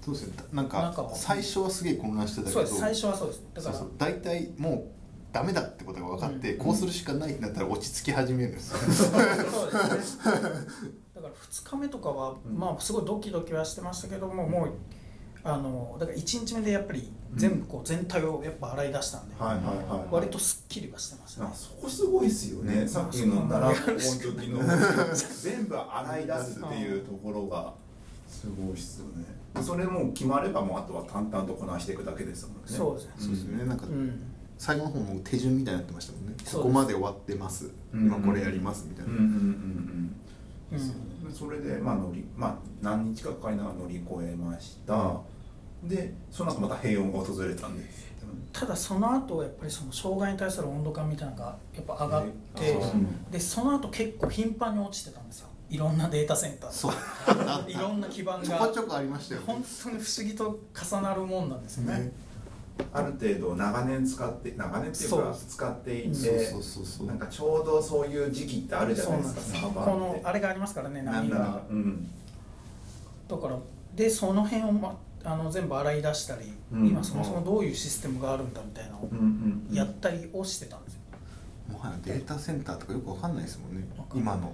[0.00, 0.34] そうですね。
[0.52, 2.52] なんかなんか最初はすげえ混乱してたけど。
[2.52, 2.78] そうです。
[2.78, 3.42] 最初はそうです。
[3.54, 4.84] だから大体もう
[5.32, 6.58] ダメだってことが分かって、うん。
[6.64, 8.78] こうするしかないってなったら落ち着き始めるんですよ。
[8.78, 10.24] そうですね。
[11.14, 12.58] だから2日目とかは、うん。
[12.58, 14.72] まあすごいドキドキはしてましたけどももう
[15.44, 20.08] あのだから1日目でやっぱり全部こう全体をやっぱ洗い出したんで、はいはいはいはい。
[20.10, 21.50] 割とすっきりはしてましたね。
[21.52, 22.80] あそこすごいですよね。
[22.82, 23.98] ねさっきの奈良校の
[24.40, 24.60] 時の
[25.42, 27.74] 全部洗い出すっていうところが
[28.26, 29.24] すごいっすよね。
[29.54, 32.62] でそれも決まればもうあとは淡々とこなしていくだけですもんね。
[32.64, 33.12] そうですね。
[33.18, 33.64] そうですよね。
[33.64, 36.34] なんか、うん最後の方も手順みたいになってましたもんね。
[36.44, 36.52] す。
[36.52, 37.70] そこまで終わってます。
[37.94, 39.30] 今これやりますみたいな、うんうんうん
[40.72, 40.78] うん。
[41.26, 41.28] う。
[41.28, 45.20] んそれでまあ乗りまあ何日かかかりながら乗り越えました、
[45.84, 48.08] でその後また平穏が訪れたんです。
[48.52, 55.48] ただその後やっぱりその障害に対する温度感みたいなのがやっぱ上がって、えーでその後結構頻繁に落ちてたんですよ。
[55.70, 56.92] いろんなデータセンターそう。
[57.70, 59.46] いろんな基盤ちょがこちょこありましたよね。
[59.46, 61.98] 本当に不思議と重なるもんなんですよね。
[61.98, 62.12] ね
[62.92, 67.06] ある程度長年使って長年っていうか使っていてそうそうそうそう。
[67.06, 71.62] なんかちょうどそういう時期ってあるじゃないですかこのあれがありますからね波が。
[71.70, 72.08] ううん。
[73.28, 73.58] だから
[73.94, 76.88] でその辺を、ま、あの全部洗い出したり、うん。
[76.88, 79.08] 今そもそもどういうシステムがあるんだみたいなのを
[79.72, 81.00] やったりをしてたんですよ、
[81.70, 83.86] もはやデータセンターとかよくわかんないですもんね。
[84.14, 84.52] 今の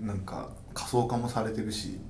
[0.00, 2.07] なんか仮想化もされてるし、うん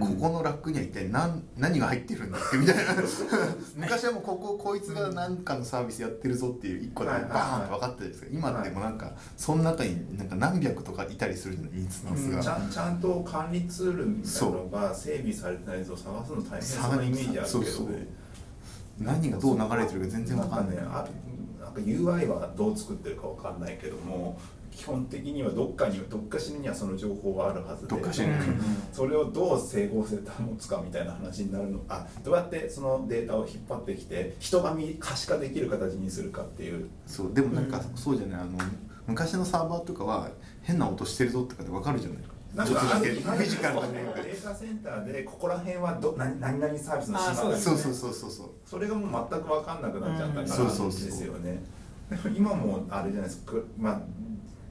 [0.00, 2.82] ここのラックには一体何何が入ってるんだって みたいな。
[3.76, 8.26] 昔はもうこここいつが何かのサービスやってるぞっていう一個でバーンって分かったじゃないですか。
[8.32, 12.40] 今ってもうなんかその中になんか何百とかいたりするじゃないインスタンスうん。
[12.40, 17.46] ちゃが、んちゃんと管理ツールみたいなのが整備されてないやつを探すの大変そうなイメージあるけどね。
[17.48, 17.86] そうそう
[18.98, 20.76] 何がどう流れてるか全然わかんない。
[20.76, 21.10] なんかね
[21.60, 24.36] あなんか UI はどう作ってるかわかんないけども
[24.72, 27.88] 基本的にはどっかにどっかしらにはその情報はあるはずで。
[27.88, 28.32] どっかしん。
[28.90, 31.80] それをどう整合性保つかみたいな話になるの。
[31.88, 36.88] あどうやってそのデータを引っ張ってきて人が見可視化できる形にするかっていう。
[37.06, 38.40] そうでもなんかうんそうじゃない。
[38.40, 38.58] あの
[39.06, 40.30] 昔のサーバーとかは
[40.62, 42.18] 変な音してるぞとかで分かるじゃない。
[42.54, 48.50] なんちょっとだけかあるフィジカルなデねータセンターでここら辺はど何何々サービスの島だあそうそうそうそうそうそう。
[48.66, 50.50] それがもう全く分かんなくなっちゃったからで
[50.90, 51.62] すよね。
[52.36, 54.00] 今もあれじゃないですか、くまあ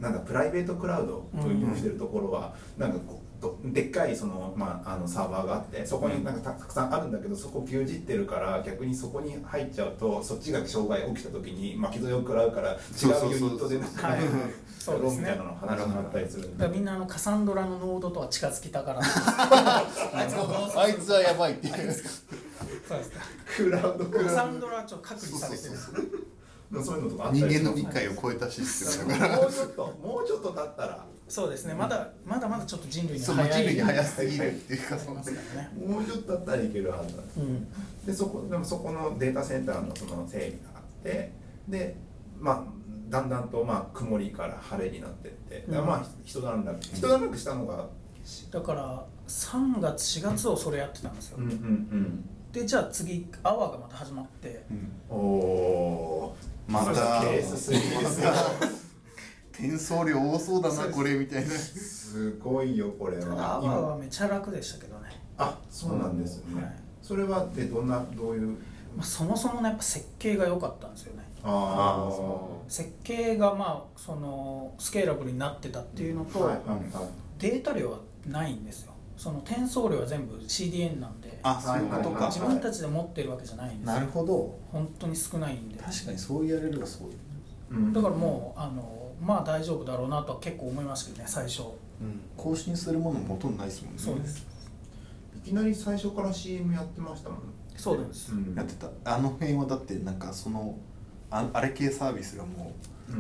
[0.02, 14.22] なんだプライベートクラウドを運用してるところは、なんかこうどでっかいそのまああのサーバーがあってそこになんかたたくさんあるんだけどそこ牛耳ってるから逆にそこに入っちゃうとそっちが障害起きた時に巻き添えを食らうから違そうユニットでなんかはい。
[14.22, 14.28] や
[14.94, 16.68] ろうみたいなの話になったりするだ。
[16.68, 20.28] みんなあのカサンドラのノードとは近づきたがらあい。
[20.28, 21.74] つ があいつはやばいっていう。
[21.74, 23.20] そうですか。
[23.58, 25.72] クラウドクカサラウンドラはちょっと隔離されてる。
[25.72, 26.41] ド
[26.80, 29.38] そういうのとかあったりします人間の理解を超えたシステムだから。
[29.38, 31.06] もうちょっともうちょっと経ったら。
[31.28, 31.74] そうですね。
[31.74, 35.22] まだまだまだちょっと人類に早い人類に早すぎるっていうかそね。
[35.86, 37.68] もうちょっと経ったらいけるはずなんですうん。
[38.06, 41.32] でそこでもそこのデータセンターのその整備があって
[41.68, 41.96] で
[42.40, 42.64] まあ
[43.10, 45.86] だんだんとまあ曇りから晴れになってって、うん。
[45.86, 47.88] まあ一段落一段落したのが
[48.52, 54.66] だから3月4月をそれやってたんですよ、うんうんでじゃあ次アワーがまた始まって。
[54.70, 54.78] うん。
[54.78, 56.36] うんおお
[56.72, 57.22] また。
[57.22, 58.32] ケース3ですよ。
[59.54, 61.50] 転送量多そうだなこれみたいな。
[61.50, 63.36] すごいよこれは。
[63.60, 66.76] ワーはめちゃ楽でしたけどね、あそうなんですね、はい。
[67.02, 68.48] それはでどんなどういう？
[68.96, 71.24] まあ、そもそもねやっぱ設計が良かったんですよね。
[71.44, 76.52] ああそ設計がまあそのスケーラブルになってたっていうのと、
[77.40, 78.91] データ量はないんですよ
[79.22, 83.94] その転送量は全部 CDN なんであそういうことか自分たちで持ってるわけじゃないんですよ。
[83.94, 84.58] なるほど。
[84.72, 85.78] 本当に少ないんで。
[85.78, 87.10] 確かにそう言われればそう
[87.70, 87.80] う。
[87.80, 87.94] ん。
[87.94, 91.62] だからもうあのまあ大丈夫だろうなとは結構思いましたけどね最初。
[91.62, 92.20] うん。
[92.36, 94.00] 更新するものもほとんどないですもんね。
[94.00, 94.44] そうです。
[95.38, 97.40] いきなり最初から CM やってましたもん
[97.78, 98.56] そうです、うん。
[98.56, 98.88] やってた。
[99.06, 100.76] あの辺はだってなんかその
[101.30, 102.74] ああれ系サービスがもう、うん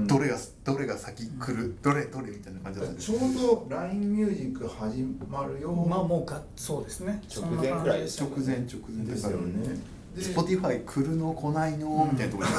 [0.07, 7.21] どれがどれが先来る、どれどれみたいな感じだったちょうど LINE ミュージック始まるよまあもうがそうですね。
[7.33, 9.05] 直前くらい直前直前。
[9.05, 9.77] ですよね。
[10.15, 11.33] で Spotify 来るの？
[11.33, 12.09] 来ないの？
[12.11, 12.55] みたいなところに。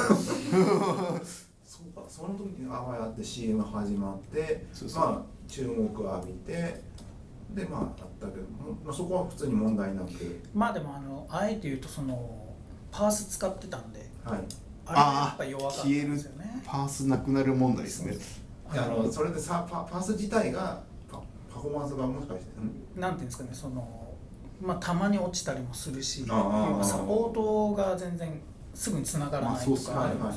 [1.65, 2.03] そうか。
[2.07, 5.03] その時にああやって CM 始まってそうそう。
[5.03, 6.81] まあ注目浴びて
[7.53, 10.09] でまああったけども、まあ、そこは普通に問題なく。
[10.53, 12.53] まあでもあのあえて言うとその
[12.91, 14.09] パース使ってたんで。
[14.23, 14.39] はい
[14.85, 16.63] あれがやっぱ弱かったん消えるですよね。
[16.65, 18.17] パースなくなる問題ですね。
[18.69, 21.21] あのそれでさパパース自体がパ
[21.53, 22.45] パフォーマンスがもしかして
[22.97, 22.99] ん？
[22.99, 24.13] なんていうんですかねその
[24.61, 28.41] まあたまに落ちたりもするしサポートが全然
[28.73, 29.65] すぐに繋がらないとか。
[29.65, 30.31] あるんですはいはいは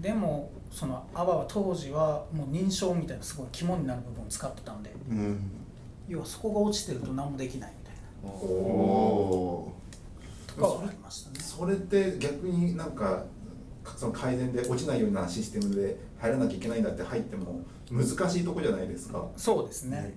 [0.00, 5.50] でもそのアバは当時はもう認証みたいなすごい肝になる部分を使ってたんでうん。
[6.06, 8.30] 要はそこが落ちてると何もできないみたいな。
[8.30, 9.72] おお
[10.46, 11.40] とかはありましたね。
[11.40, 13.24] それって逆になんか
[13.96, 19.26] その改善で落ちないようなシステムで入らなきゃいけないんだって入っても難しいとこじゃないですか。
[19.36, 20.14] そうですね、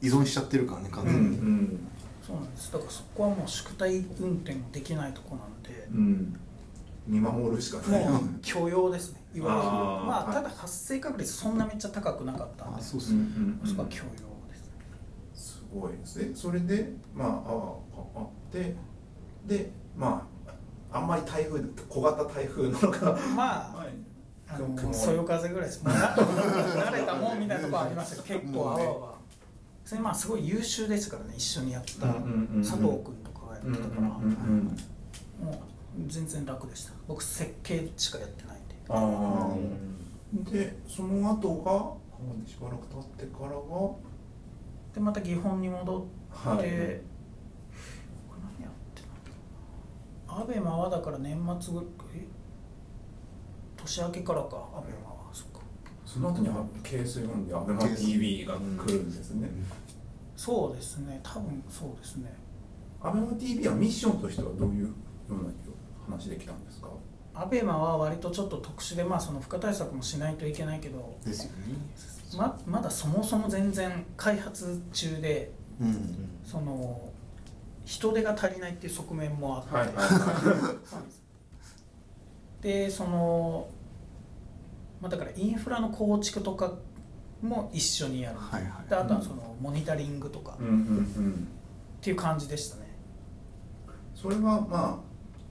[0.00, 1.78] 依存しちゃってるからね完うんう全に、ん。
[2.26, 2.72] そうなんです。
[2.72, 6.40] だからそこはもう宿題運転もできないとこなんで、うん。
[7.06, 8.08] 見守るしかない。
[8.08, 9.20] もう許容ですね。
[9.34, 9.64] いわゆる。
[9.66, 12.80] まあはいただ発生確率そんなめっちゃ高くなかったんで。
[12.80, 13.68] あそうっすね、うんうんうん。
[13.68, 14.64] そこは許容です。
[14.64, 14.72] ね
[15.34, 16.16] すごいです。
[16.16, 16.30] ね。
[16.34, 17.74] それでまああ
[18.16, 18.74] ああって
[19.46, 20.29] でまあ
[20.92, 23.18] あんまり台風小型台風なのか。
[23.36, 23.88] まあはい。
[24.48, 25.90] あのそよ風ぐらいですも。
[25.90, 29.14] うな慣れたもんみたいなところありましたけど結構あわあわ
[29.84, 34.18] それまあすごい優秀ですからね一緒にやった佐藤君とかがやってたから、も
[35.52, 35.54] う
[36.06, 36.92] 全然楽でした。
[37.06, 38.74] 僕設計しかやってないんで。
[38.88, 39.54] あ
[40.46, 43.56] あでその後がしばらく経ってからが
[44.94, 52.24] でまた技本に戻って、はいこれ何やってたんだろうアベマはだから年末ぐえ
[53.76, 54.68] 年明けからか。
[54.74, 55.60] アベマはそっか。
[56.06, 59.48] その後にあ KS4 で ABEMATV が来るんですね。
[60.36, 61.20] そうですね。
[61.22, 62.32] 多分そうですね。
[63.00, 64.90] ABEMATV はミッションとしてはどういうよ
[65.30, 65.38] うな
[66.16, 66.88] 話できたんですか？
[67.34, 71.58] アベマは割とちょっと特殊でまあその負荷対策もしないといけないけどですよね。
[72.36, 76.28] ままだそもそも全然開発中でうん。
[76.44, 77.09] その
[77.90, 80.08] 人手が足りないっていう側面もあって、はいはいはい。
[80.08, 80.78] そうなん
[82.62, 83.68] でその、
[85.00, 86.74] まあ、だからインフラの構築とか
[87.42, 88.88] も一緒にやる、はいはい。
[88.88, 90.56] であとはそのモニタリングとか。
[90.60, 91.48] うんうんうん。
[91.98, 92.82] っていう感じでしたね。
[94.14, 94.96] それはまあ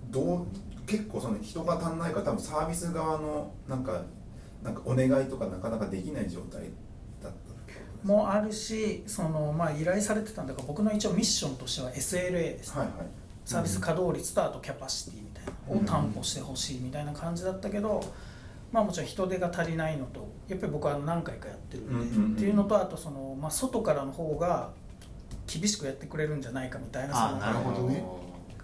[0.10, 0.46] どう
[0.88, 4.04] 結構その人が足んないから多分サービス側のなんか
[4.64, 6.70] なんかお願いとかなかなかできない状態
[8.04, 12.96] もあるしその、まあ、依頼されてたんだから僕の一応ミッションとしては SLA ですね、はいはい。
[13.46, 18.02] サービス稼働率とあとキャパシティみたいなのを担保してほしいみたいな感じだったけど、
[18.72, 24.72] まあもちろん人手が足りないのとやっぱり僕は何回かやってるんで、っていうのとあとその、まあ、外からの方が
[25.48, 28.04] 厳しくやってくれるんじゃないかみたいなそのあなるほどね。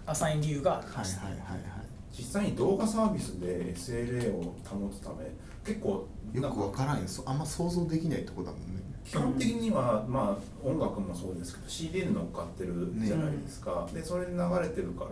[0.06, 1.56] アサイン理由がありはいました、はいはいは
[2.16, 5.30] 実際に動画サービスで SLA を保つため
[5.64, 7.08] 結構いよくわからんよ。
[7.08, 8.82] そあんま想像できないとこだもんね。
[9.04, 15.10] 基本的には、まあ、音楽もそうですけど CD に乗っかってるじゃないですか、でそれに流れてるから、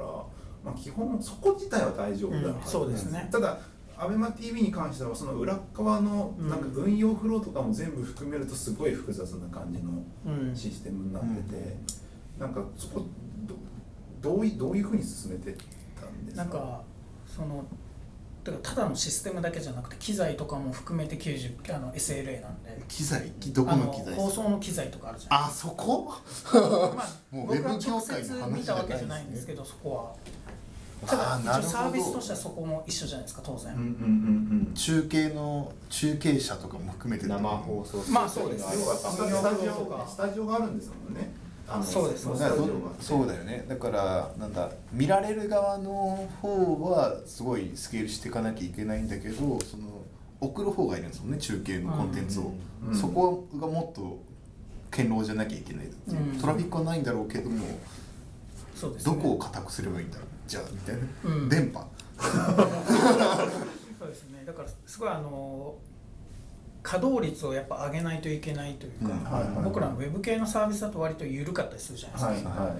[0.64, 2.62] まあ、基本そこ自体は大丈夫だはずうん。
[2.64, 3.28] そうですね。
[3.30, 3.60] ただ
[3.96, 6.48] ABEMATV に関してはその裏側のうん。
[6.50, 10.56] なんか運用フローとかも全部含めるとすごい複雑な感じのうん。
[10.56, 11.76] システムになってて、
[12.38, 13.06] なんかそこ
[13.46, 13.54] ど
[14.20, 15.56] どういどういうふうに進めてっ
[16.00, 16.42] たんですか？
[16.42, 16.82] なんか
[17.34, 17.64] その
[18.44, 22.82] だからただのシステムだけじゃなくて機材とかも含めて90あの SLA なんで。
[22.88, 23.32] 機材？
[23.52, 24.14] どこの機材？
[24.14, 26.12] 放送の機材とかあるじゃないあそこ？
[26.52, 30.34] まあ、 もう僕はウェブ業直界の話接見たわけじゃないんですけどそこは。
[31.06, 34.74] ただ一応サービスとしてはそこも一緒じゃないですか当然、うんうんうんうん。
[34.74, 37.98] 中継の中継者とかも含めて生放送。
[38.10, 38.64] まあそうです。
[38.64, 41.32] スタジオがあるんですもんね
[41.66, 42.24] あのそうです。
[43.00, 43.64] そうだよね。
[43.68, 50.02] だからなんだ見られる側の方はすごいスケールしていかなきゃいけないんだけどその
[50.40, 52.88] 送る方がいるんですもんね中継のコンテンツを、うん。
[52.88, 54.18] うんそこがもっと
[54.90, 56.38] 堅牢じゃなきゃいけない、うん。
[56.38, 57.64] トラフィックはないんだろうけども
[58.74, 60.26] そうです、ね、どこを固くすればいいんだろう。
[60.46, 61.48] じゃあみたいな、うん。
[61.48, 61.86] 電波。
[63.98, 64.44] そうですね。
[64.44, 65.74] だからすごいあの
[66.84, 69.14] 稼働率をやっぱ上げないといけないというか、
[69.64, 72.76] 僕らのウェブ系のサービスだと割と緩かったりするじゃないですか、はいはい。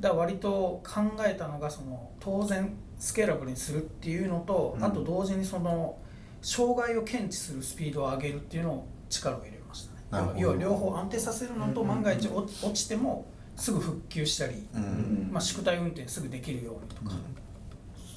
[0.00, 4.84] だから割と考えたのがその当然スケーラブルにするっていうのと、うん。
[4.84, 5.96] あと同時にその
[6.42, 10.34] 障害を検知するスピードを上げるっていうのを力を入れましたね。
[10.36, 17.16] 要は両方安定させるのとうん万が一落落ちてもすぐ復旧したり、うんまあ、宿題運転すぐできるようにとか、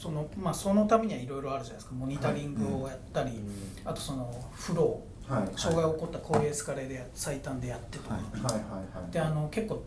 [0.05, 1.95] そのまあ、そのためにはいろいろあるじゃないですか。
[1.95, 3.31] モニタリングをやったり、
[3.83, 5.41] あとそのフロはい。
[5.41, 8.23] ー障害が起こったこういうエスカレーで最短でやってとか、はい。
[8.39, 8.53] はい。
[8.53, 8.61] はい。
[8.61, 9.11] はい。
[9.11, 9.83] であの結構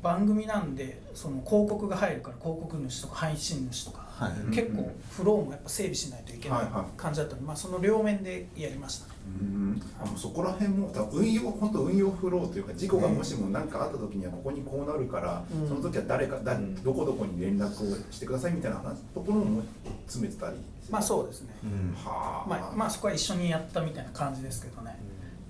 [0.00, 4.32] 番組なんでその広告が入るから広告主とか配信主とか、はい。
[4.32, 4.50] うん。
[4.50, 9.06] 結構フローもやっぱ整備しないといけない感じだったんで、まあ、その両面でやりました。
[9.08, 9.14] ね。
[9.40, 9.82] うん。
[10.02, 15.68] あのそこら辺も多分運用本当運用フローというか事故がもしも何かあった時にはここにこうなるから、うん。
[15.68, 16.82] その時は誰かだうん。
[16.82, 19.62] どこどこに連絡をしてくださいみたいな話ところも
[20.06, 20.56] 詰めてたり
[20.90, 21.94] まあそうですね、うん。
[21.94, 24.98] はあ、まあ、まあそこは一緒にやったみたいな感じですけどね。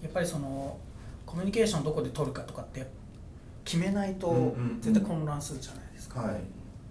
[0.02, 0.76] やっぱりその
[1.24, 2.86] コミュニケーションどこで取るかとかって
[3.64, 4.80] 決めないとうんうんうん。
[4.80, 6.32] 絶対混乱するじゃないですか、はい。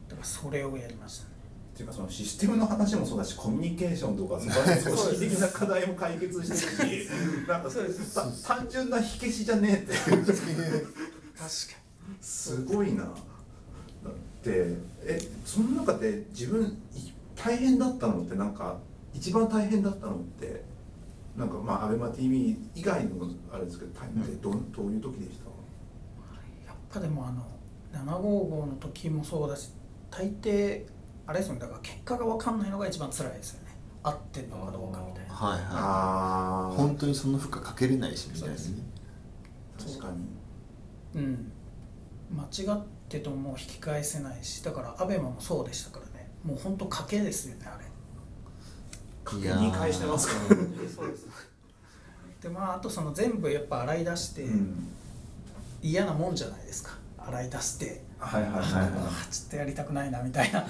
[0.08, 1.26] だからそれをやりました。
[1.26, 1.27] ね
[1.78, 9.94] っていうかそのシステムの話もそうだしコミュニケーションとかその組織的な課題も解決してるし単純な火消しじゃねえって。
[9.94, 10.96] 確か
[12.20, 13.04] すごいな。
[13.04, 13.14] だっ
[14.44, 18.78] てえその中で自分い大変だったのってなんか
[19.14, 20.64] 一番大変だったのって
[21.38, 25.46] なんかまあ ABEMATV 以外のあれですけど大変ってど,、うどういう時でした？
[26.66, 27.46] やっぱでもあの
[27.94, 29.70] 755の時もそうだし
[30.10, 30.82] 大抵
[31.28, 31.60] あれですよね。
[31.60, 33.76] だから結果が分かんないのが一番辛いですよね。
[34.04, 35.34] 合ってんのかどうかみたいな。
[35.34, 38.62] はいはあい本当にその負荷かけれないしみたいなね。
[39.78, 40.08] 確か
[41.14, 41.22] に。
[41.22, 41.52] うん。
[42.32, 46.30] 間違ってとも引き返せないしだからアベマもそうでしたからね。
[46.44, 47.86] もう本当賭けですよねあれ。
[49.26, 50.56] 賭け2回してますか。
[50.56, 51.26] らねそうです
[52.42, 54.88] でまああとその全部やっぱ洗い出してうん。
[55.82, 56.92] 嫌なもんじゃないですか
[57.28, 60.66] 洗い出してはいはいはいあはちょっとやりたくないなみたいな。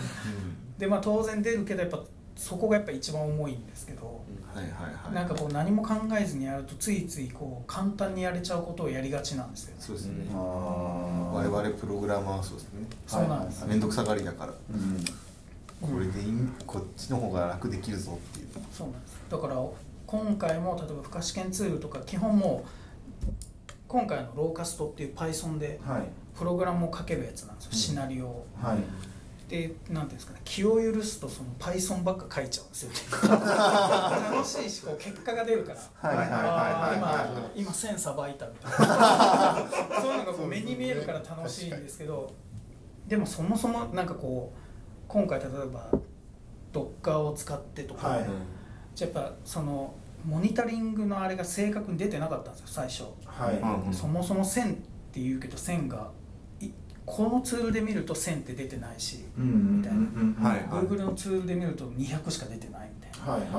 [0.78, 2.04] でまあ当然出るけどやっぱ
[2.36, 5.14] そこがやっぱ一番重いんですけどはいはいはい。
[5.14, 9.82] なんかこう何も考えずにやるとついついこう簡単にやれちゃうことをやりがちなんですよね。
[9.82, 10.26] そうですね。
[10.26, 12.86] いあ我々プログラマーはそうですね。
[13.08, 13.66] そうなんです。
[13.66, 15.04] 面倒くさがりだからうん。
[15.80, 16.34] これでいい
[16.66, 18.48] こっちの方が楽できるぞっていう。
[18.72, 19.18] そうなんです。
[19.30, 19.56] だから
[20.08, 22.70] 今回も例えば付加試験ツールとか基本もう
[23.88, 26.04] 今回のローカストっていう Python ではい
[26.38, 27.78] プログラムを書けるやつなんですよ、うん。
[27.78, 28.48] シナリオを。
[28.62, 28.78] はい。
[29.50, 32.92] でなんていうんですかね気を許すとその Python ばっか書いちゃうんですよ
[33.30, 36.10] 楽しいしこう結果が出るから。
[36.10, 39.66] はいはいはいはいあー今今線さばいたみたいな。
[40.02, 42.34] そういうのがこう目に見えるから楽しいんですけど
[43.08, 44.60] でもそもそもなんかこう
[45.08, 45.90] 今回例えば
[46.74, 48.26] Docker を使ってとか、はい。
[48.96, 49.94] じゃあやっぱその
[50.26, 53.56] モニタリングのあれが正確に出てなかったんですよ最初、はい。
[53.88, 54.76] うんそもそも線っ
[55.14, 56.17] て言うけど線がい
[57.08, 60.00] このツールで見ると線って出てないし、うんうんうんみたいな。
[60.00, 60.86] うんはい。
[60.86, 63.50] Google のツールで見ると200しか出てないみたいな、はいはい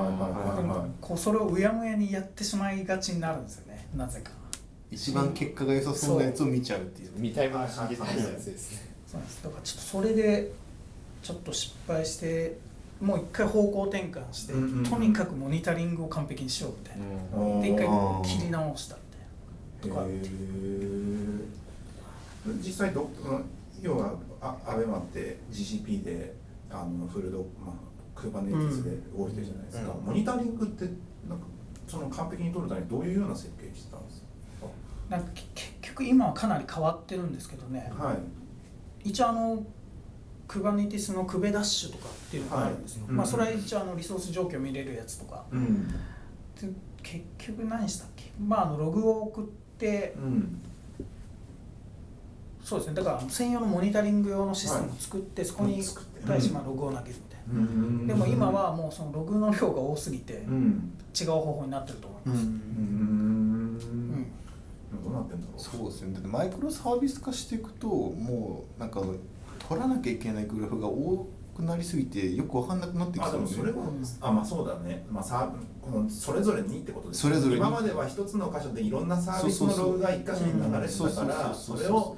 [0.49, 0.81] はいでもはい。
[0.81, 3.87] はいこうそれをうやむやにやってしまいがちになるんですよね。
[3.95, 4.31] なぜか。
[4.91, 7.11] 一番結果が良さそうなやつを見ちゃうっていう。
[7.17, 8.91] 見たいもの刺激的なやつですね。
[9.07, 9.43] そうです。
[9.43, 10.51] だからちょっとそれで
[11.23, 12.57] ちょっと失敗して
[13.01, 14.83] もう一回方向転換して、うんうんうん。
[14.85, 17.03] とにかくモニタリングを完璧にしようみたいな、
[17.35, 17.87] おーで一回
[18.23, 18.95] 切り直した
[19.81, 19.95] みたいな。
[19.95, 21.41] とかへー
[22.57, 23.43] 実際どうん
[23.81, 26.35] 要はあアベマって GCP で
[26.69, 30.05] あのフルドまあ Kubernetes で動いてるじゃないですか、うん。
[30.05, 30.85] モニタリングって
[31.27, 31.45] なんか
[31.87, 34.23] その完璧に取るためにどういうような設計してたんです
[35.09, 37.91] なんかけ結局今はかなり変わってるんですけどね。
[37.97, 38.17] かはい。
[39.03, 39.63] 一応あの
[40.47, 45.45] Kubernetes の Kube ダッシュとかっていうのがあるんですよ、はいまあそれは一応あのリソース状況見れるやつとか。
[45.51, 45.87] うん。
[45.87, 45.93] で
[47.01, 48.31] 結局何したっけ？
[48.39, 49.45] まああのログを送っ
[49.77, 50.61] てうん
[52.69, 52.93] そうですね。
[52.93, 55.83] だから専用のモニタリング用のシステムを作って、そこに
[56.27, 58.07] 対してまあログを投げるみたいな、うん。
[58.07, 60.93] でも今はもうそのログの量が多すぎてうん。
[61.19, 62.49] 違う方法になってると思います、うん。
[62.51, 63.79] うん。
[65.03, 65.59] どうなってんだろう。
[65.59, 66.13] そうですね。
[66.13, 69.01] だってマイクロサービス化していくともうなんか
[69.67, 73.77] 取らなきゃいけないグラフが多くなりすぎてよく分かんなくなってきあそうでもそれは、
[74.21, 75.51] あまあそうだね、まあ、さ
[75.81, 82.17] このそれぞれにってことですそれぞれに今までは一つの箇所でいろんなサービスのログが一箇所に流れてたからそれを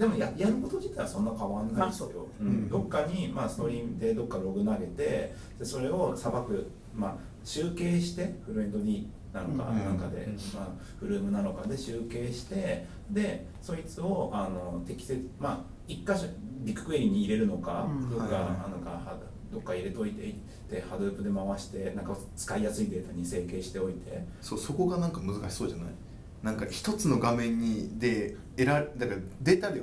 [0.00, 2.44] でもややること自体はそんな変わんないですよ、まあう。
[2.44, 2.46] ん。
[2.46, 2.68] うん。
[2.70, 9.78] どっかに、まあ、ストリームでどっかログ投げてでそれをさばく、まあ、集計してフルエンド D なのかうん。
[9.78, 10.32] なんかで、うん。
[10.54, 16.26] まあ、フルームなのかで集計してでそいつをあの適切まあ一箇所
[16.64, 18.08] ビッグクエリに入れるのか、うん。
[18.10, 18.42] どっか、はいはい。
[18.42, 19.18] はいあのかは
[19.52, 20.34] どっか入れといて
[20.70, 24.24] でハドゥープで回してなんか使いやすいデータに整形しておいて。
[24.40, 25.86] そうそこがなんか難しそうじゃない？
[26.42, 29.82] なんか一つの画面にでえらだからデータ量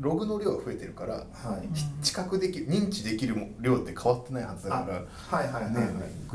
[0.00, 5.80] ログの量が増えてるからはい、ひ知覚できる認知できるも量って変わってないはずだからはいはいはいは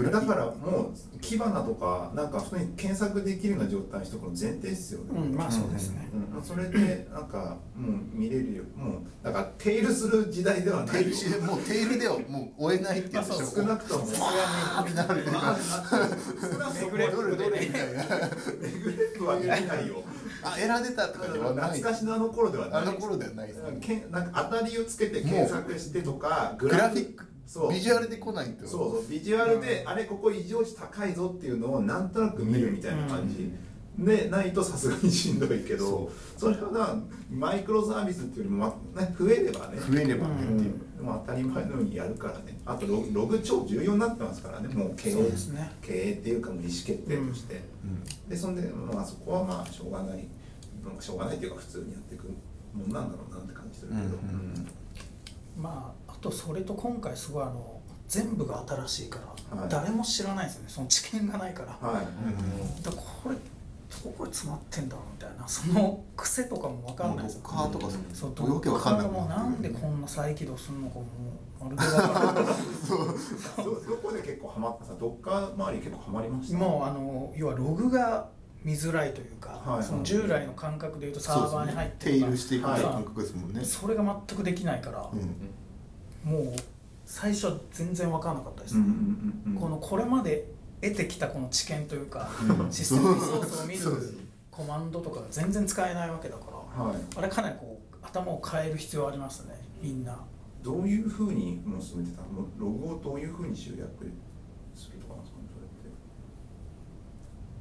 [0.10, 8.64] い、だからもうキバナとかなんか普通に検索できるような状態にしとくの前提ですよね、うんまあそうですね、うんそれでなんかもう見れるよ。
[8.76, 10.92] もうだからテールする時代ではないよ。
[10.92, 15.58] テールしもうテールではもう追えないってやつでしょ少なくともファーってなるっていうか
[16.42, 18.04] 少なくともめぐれどれどれみたいな。
[18.62, 20.04] メグレップは見れないよ
[20.44, 21.70] あエラー出たとかではない。
[21.70, 22.82] 懐かしのあの頃ではない。
[22.84, 23.78] あの頃ではないですね。
[23.82, 27.74] けんなんか当たりをつけて検索してとかグラフィックそう。
[27.74, 28.68] ビジュアルで来ないと。
[28.68, 29.08] そうそう。
[29.10, 33.52] ビジュアルで、あれここ異常値高いぞっていうのをなんとなく見るみたいな感じ、
[33.98, 36.96] でないとさすがにしんどいけどそれはな
[37.30, 40.34] マイクロサービスっていうよりも、まね、増えればね増えればね。
[40.50, 42.58] うっていう、ん、まあ当たり前のようにやるからね。
[42.66, 44.68] あとロログ超重要になってますからね。
[44.70, 45.14] もう経営。
[45.14, 45.72] ね。
[45.82, 47.62] 経営っていうかもう意思決定として、
[48.28, 50.28] でそんで、まあ、そこはまあしょうがない。
[50.84, 52.28] まあしょうがないっていうか普通にやっていく
[52.74, 54.68] もんなんだろうなって感じするけど、うんうん
[55.56, 59.20] まああとそれと今回すごいあの全部が新しいか
[59.52, 59.70] ら、はい。
[59.70, 60.70] 誰も知らないですよね。
[60.70, 63.36] その知見がないから、はい、だからこれ
[64.02, 67.42] どこに詰まってんだろうみたいなその癖とかも分かんないですよ。
[67.44, 69.08] ドッカーとかそうそうわけわかんない。
[69.08, 71.06] もうなんでこんな再起動するのかも
[71.62, 74.86] うまるで分からないどどこで結構ハマった。
[74.86, 76.58] さどっか周り結構ハマりました？
[76.58, 78.30] もうあの要はログが
[78.64, 79.84] 見づらいというか、はい。
[79.84, 85.50] その従来の感覚でいうとサーバーに入ってテイルしていくはい感覚ですもんね、それが全くできないから、うん
[86.32, 86.54] もう
[87.06, 88.88] 最初は全然分からなかったです、うんうん
[89.46, 89.60] うんうん。
[89.60, 90.46] このこれまで
[90.84, 92.30] 得てきたこの知見というか、
[92.60, 92.72] うん。
[92.72, 94.14] システムリソースを見る
[94.52, 96.46] コマンドとかが全然使えないわけだか
[96.78, 96.96] ら、はい。
[97.18, 100.20] あれかなりこう頭を変える必要ありますねみんな。
[100.62, 102.30] どういうふうにもう進めてたの？
[102.30, 104.12] もうログをどういうふうに集約
[104.76, 105.44] するとかなんですかね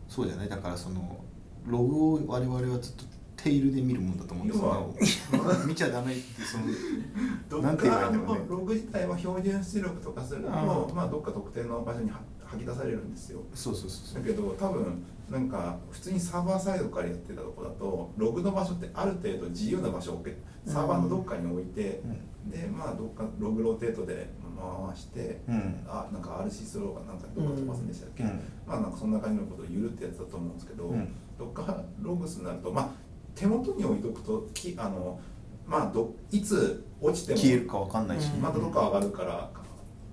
[0.08, 1.18] そうじゃないだからその
[1.66, 3.04] ログを我々はずっと
[3.36, 4.48] テイルで見るもんだと思うん
[4.94, 6.64] ですけど 見ちゃダメってその
[7.50, 8.44] それってなんて言えばいいんだろうね。
[8.44, 12.20] のログ自体は標準出力とかするとあまあどっか特定の場所には
[12.52, 13.40] 吐き出されるんですよ。
[13.54, 20.24] そうそうそうだけど多分なんか普通にサーバーサイドからやってたとこだとログの場所ってある程度自由な場所を
[20.66, 22.02] サーバーのどっかに置いて、
[22.46, 24.30] でまあどっかログローテートで
[24.86, 25.84] 回して、うん。
[25.86, 28.40] あなんか RC スローがなんかどっか飛ばすんでしたっけ、うん。
[28.66, 31.08] まあなんかそんな感じのことをゆるってやつだと思うんですけど、うん。
[31.38, 32.88] どっかログスになるとまあ
[33.34, 35.18] 手元に置いとくときあの
[35.66, 38.42] まあどいつ落ちても消えるかわかんないし、うん。
[38.42, 39.50] またどっか上がるから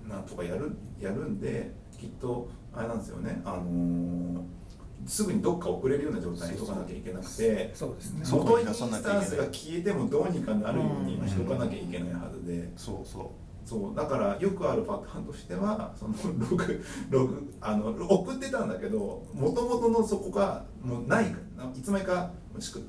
[0.07, 3.41] なんとかやるやるんできっとあれなんですよね。
[3.45, 4.41] あのー
[5.05, 8.43] すぐにどっか送れるような状態にしとかなきゃいけなくてそうですねそう。
[8.43, 12.69] 元インスタンスが消えてもどうにかなるようにうんしとかなきゃいけないはずで。
[12.75, 13.31] そうそ
[13.65, 13.95] そう。
[13.95, 22.31] だからよくあるパターンとしてはそのログログあの送ってたんだけどもともとのそこがもうないいつまにか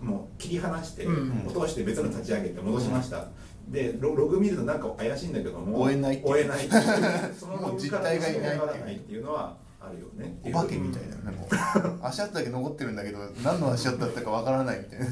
[0.03, 1.47] もう切り離して、うん。
[1.47, 3.29] 落として別の立ち上げて戻しました、
[3.71, 6.69] でロログ見るとなんか怪しいんだけども追えない追えない
[7.39, 8.61] そのもう実ログから体がいないっていう。
[8.61, 11.99] わからないっていうのはあるよねお化けみたいなねもう。
[12.03, 15.07] 足跡だけ残ってるんだけど何の足跡だったかわからないみたいな。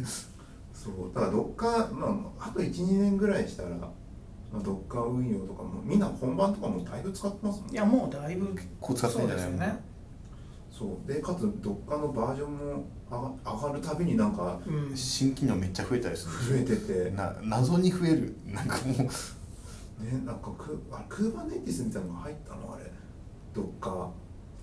[0.74, 1.14] そう。
[1.14, 3.92] だからどっか、まあ、あと12年ぐらいしたら、ま
[4.54, 9.87] あ、ドッカー運用とかもみんな本番とかもだいぶ使ってますもんいやもうだいぶこう使ってんじゃないそうですよね
[10.78, 11.12] そう。
[11.12, 14.96] でかつどっかのバージョンも上が上がるたびになんかうん。
[14.96, 17.10] 新機能めっちゃ増えたりする増えてて。
[17.10, 18.36] な謎に増える。
[18.46, 18.96] なんかもう。
[18.96, 19.08] ね
[20.24, 22.84] なんかクあクーバネティスみたいなのが入ったのあれ。
[23.52, 24.10] どっか。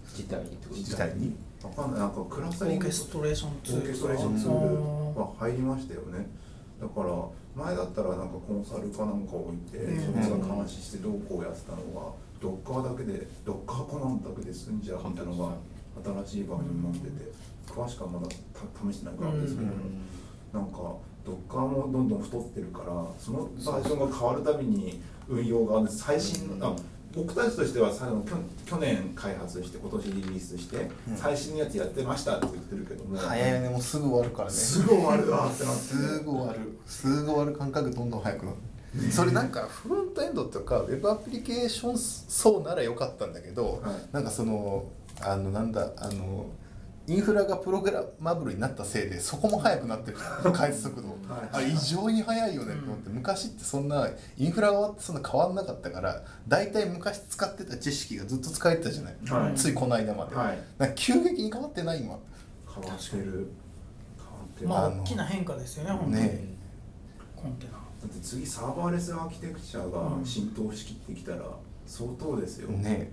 [0.05, 1.35] 自体にってこと自体に？
[1.63, 1.99] わかんない。
[1.99, 3.81] なんかクラスオーケストレーションツール。
[3.81, 6.29] オーケストレーションツールは入りましたよね。
[6.79, 7.09] だから
[7.55, 10.23] 前だったらなんかコンサルかなんか置いて、うん。
[10.23, 15.53] そいつが監視してどうこうやってたのがドッカーだけでドッカーコナンだけで済んじゃうみたいなのが
[16.25, 17.31] 新しいバージョンになってて
[17.67, 18.33] 詳しくはまだた
[18.91, 19.67] 試してないからですけど、
[20.53, 20.77] なんか
[21.25, 26.75] ドッカーもどんどん太ってるからそのバージョンが変わるたびに運用が最新の、あ
[27.15, 28.35] 僕たちとしてはさ去
[28.65, 31.15] 去年開発して今年リリースして、うん。
[31.15, 34.53] 最新のやつやってましたって言ってるけども早いよねもうすぐ終わるからね。
[34.53, 35.31] すぐ終わる。
[35.31, 35.81] わってなって。
[35.81, 36.59] すぐ終わる。
[36.85, 38.57] すぐ終わる感覚どんどん速くなる。
[39.11, 44.13] それなんかフロントエンドとかウェブアプリケーションそうならよかったんだけど、はい。
[44.13, 44.83] なんかその
[45.21, 46.45] あのなんだあの
[47.07, 50.17] インフラがプログラマブルになったせいでそこも速くなってる。
[50.51, 51.49] 開発速度、はい。
[51.51, 59.53] あれ異常に速いよねって思って、昔ってそんなインフラがってそんな変わんなかったから大体昔使ってた知識がずっと使えてたじゃない、はい。
[59.55, 60.51] ついこの間まで、は。
[60.51, 60.57] い。
[60.79, 62.17] なんか急激に変わってない今
[62.67, 63.23] 変わってる。
[64.17, 66.23] 変わってる、まあ大きな変化ですよね本当に。
[66.23, 66.55] ね
[67.35, 67.73] コンテナ。
[67.73, 71.45] だって次サーバーレスアーキテクチャが浸透しきってきたら
[71.85, 73.11] 相当ですよ、ね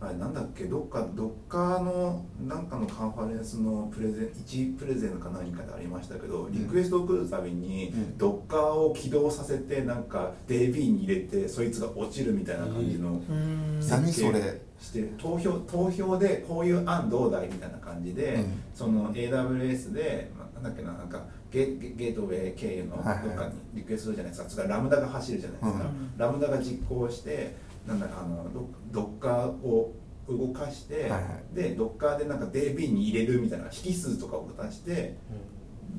[0.00, 0.64] あれなんだっけ？
[0.64, 8.18] どっかどっかのなんかのカンファレンスのプレゼン1プレゼンか何かでありましたけどリクエストを送るたびにうん。
[8.18, 14.60] ドッカーを起動させてなんか DB に入れてそいつが落ちるみたいな感じのうーん何それ？
[14.80, 18.62] して投票投票でこういう案どうだいみたいな感じで、うん。
[18.72, 23.36] その AWS で、まあ、なんだっけななんかゲゲゲートウェイ経由のどっはいはい。
[23.36, 26.16] かにリクエストじゃないですか、それからラムダが走るじゃないですか、うん。
[26.16, 27.56] ラムダが実行して
[27.88, 29.94] なんだあのドドッカーを
[30.28, 31.18] 動かして、はいは
[31.54, 35.16] でドッカーでなんか DB に入れるみたいな引数とかを出して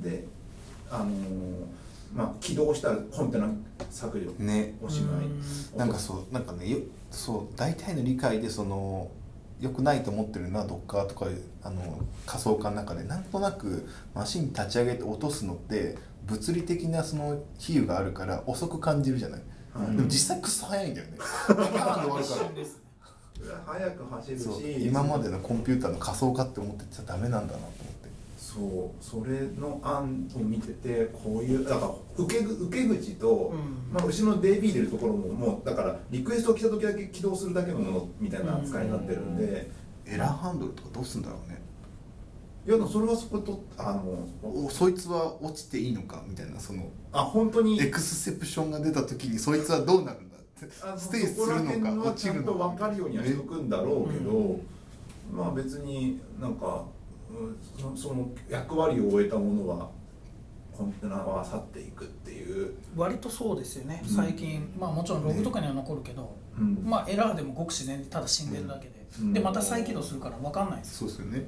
[0.02, 0.26] で
[0.90, 1.10] あのー
[2.14, 3.48] まあ起動したらコンテナ
[3.92, 4.76] 削除ね。
[4.82, 5.78] おしまい、うん。
[5.78, 6.80] なんかそうなんかねよ
[7.12, 9.12] そう大体の理解でその
[9.60, 11.28] 良くないと思ってるのはドッカーとか
[11.64, 19.42] あの仮想化の中でなんとなくマシン立ち上げて落とすのって物理的なその比喩があるから遅く感じるじゃない、
[19.74, 19.96] はい。
[19.96, 21.14] でも実際クソ早いんだよね。
[21.48, 28.00] パーンで終わるから早く走るそうし今までのコンピューターの仮想化って思ってちゃダメなんだなと思って。
[28.38, 33.94] そうそれの案を見ててこういうだから受けぐ受け口と、うん。
[33.94, 39.70] まあ、後ろの DB 入れるところももうだからリクエストが来た時だけ起動するだけのものみたいな扱いになってるんで、
[40.06, 41.62] エラーハンドルとかどうするんだろうね。
[42.68, 47.82] いやでもそれはそことあのおそいつは落ちていいのかみたいなそのあ本当に？
[47.82, 50.72] エクスセプションが出た時にそいつはどうなるんだって。
[50.98, 52.14] ステイするのか落ちるのか。
[52.16, 54.62] ちゃんと分かるようにはしとくんだろうけど、うん
[55.32, 56.84] まあ別になんか、
[57.30, 57.56] うん
[57.96, 59.90] そその役割を終えたものは
[60.76, 64.02] コンテナは去っていくっていう、割とそうですよね。
[64.04, 64.10] うん。
[64.10, 66.82] 最近、まあもちろんログとかには残るけど、うん。
[66.84, 69.34] まあエラーでもごく自然にただ死んでるだけで、うん。
[69.34, 71.48] でまた再起動するから分かんないですそうですよね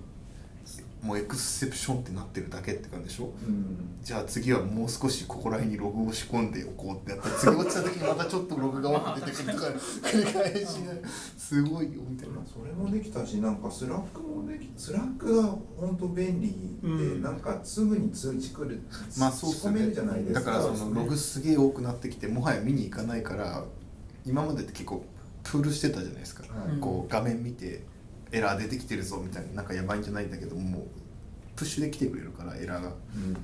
[1.01, 3.33] もうエクセプションってなってるだけって感じでしょ？
[3.47, 3.97] うん。
[4.03, 9.67] じゃあ次はもう少しここら辺にログを仕込んでおこうってやったら次落ちた時にまたちょっとログが多く出てくるとか
[10.03, 10.93] 繰り返しが
[11.37, 12.35] すごいよみたいな。
[12.35, 18.81] まあそれもできたしなんかスラックもできスラックが本当便利で、うんなんかすぐに通知来る
[19.17, 20.51] まあそう仕込めるじゃないですか。
[20.51, 23.63] だからそのログすげえ多くなってきてもはや見に行かないから
[24.25, 25.03] 今までって結構
[25.43, 26.79] プールしてたじゃないですか、はい。
[26.79, 27.83] こう画面見て
[28.32, 30.84] エラー出てきてるぞみたいななんかやばいんじゃないんだけどもう
[31.55, 32.93] プッシュで来てくれるからエラーが。
[33.15, 33.38] うん。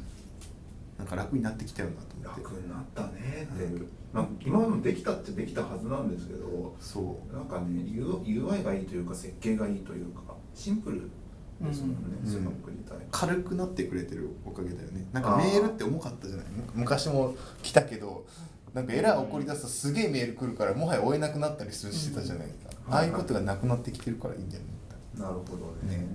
[0.98, 2.42] なんか楽になってきたよなと思って。
[2.44, 7.36] 楽になったねっていう、まあ、今までもできたってできたはずなんですけどそう。
[7.36, 10.22] なんかね UI がいいというか設計がいいというか
[10.56, 11.02] シンプル
[11.62, 12.32] ですもんね、うん。
[12.32, 15.06] スラック自体、軽くなってくれてるおかげだよね。
[15.14, 16.46] なんかメールって重かったじゃない？
[16.48, 18.26] む昔も来たけど
[18.74, 24.70] なんかエラー起こり出すとすげえメール来るからもはや追えなくなったりするしてたじゃないですか、うんああいうことがなくなってきてるからいいんだよね
[25.16, 25.98] なるほどね。
[25.98, 26.08] ね。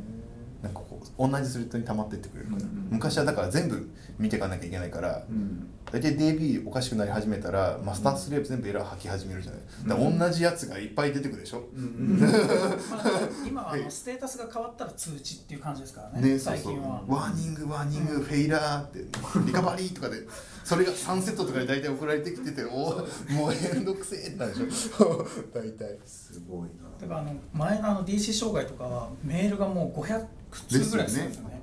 [0.62, 2.88] なんかこう同じスレッドに溜まってってくれるから、うんうん。
[2.90, 9.60] 昔はだから全部見ていかなきゃいけないからうん大体 DB おかしくなり始めたらマスタースレーブ全部エラー吐き始めるじゃない。
[9.86, 12.18] だから同じやつがいっぱい出てくるでしょ、うん。
[12.90, 16.64] まあ今はあはいのステータスが変わったら通知っていう感じですからねね、そうそう。
[16.64, 17.04] 最近は。
[17.06, 19.00] ワーニングワーニング、フェイラーって
[19.46, 20.26] リカバリーとかで
[20.64, 22.96] それが3セットとかで大体送られてきてて おお
[23.30, 25.26] もうめんどくせえってなるでしょ。
[25.52, 25.98] 大体。
[26.06, 26.88] すごいな。
[26.98, 30.26] だからあの前のあの DC 障害とかはメールがもう500
[30.68, 31.61] 通ぐらいするんですよね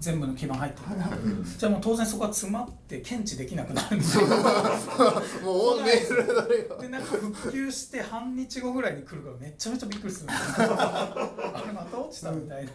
[0.00, 0.86] 全部の基盤入ってる、
[1.24, 4.26] うんじゃあもう当然そこは詰まって検知できなくなるんですよ。
[4.26, 10.68] もうメールだれがでなんか復旧して半日後ぐらいに来るからめちゃめちゃびっくりするんですよ。
[10.70, 12.70] あれまた落ちたみたいな。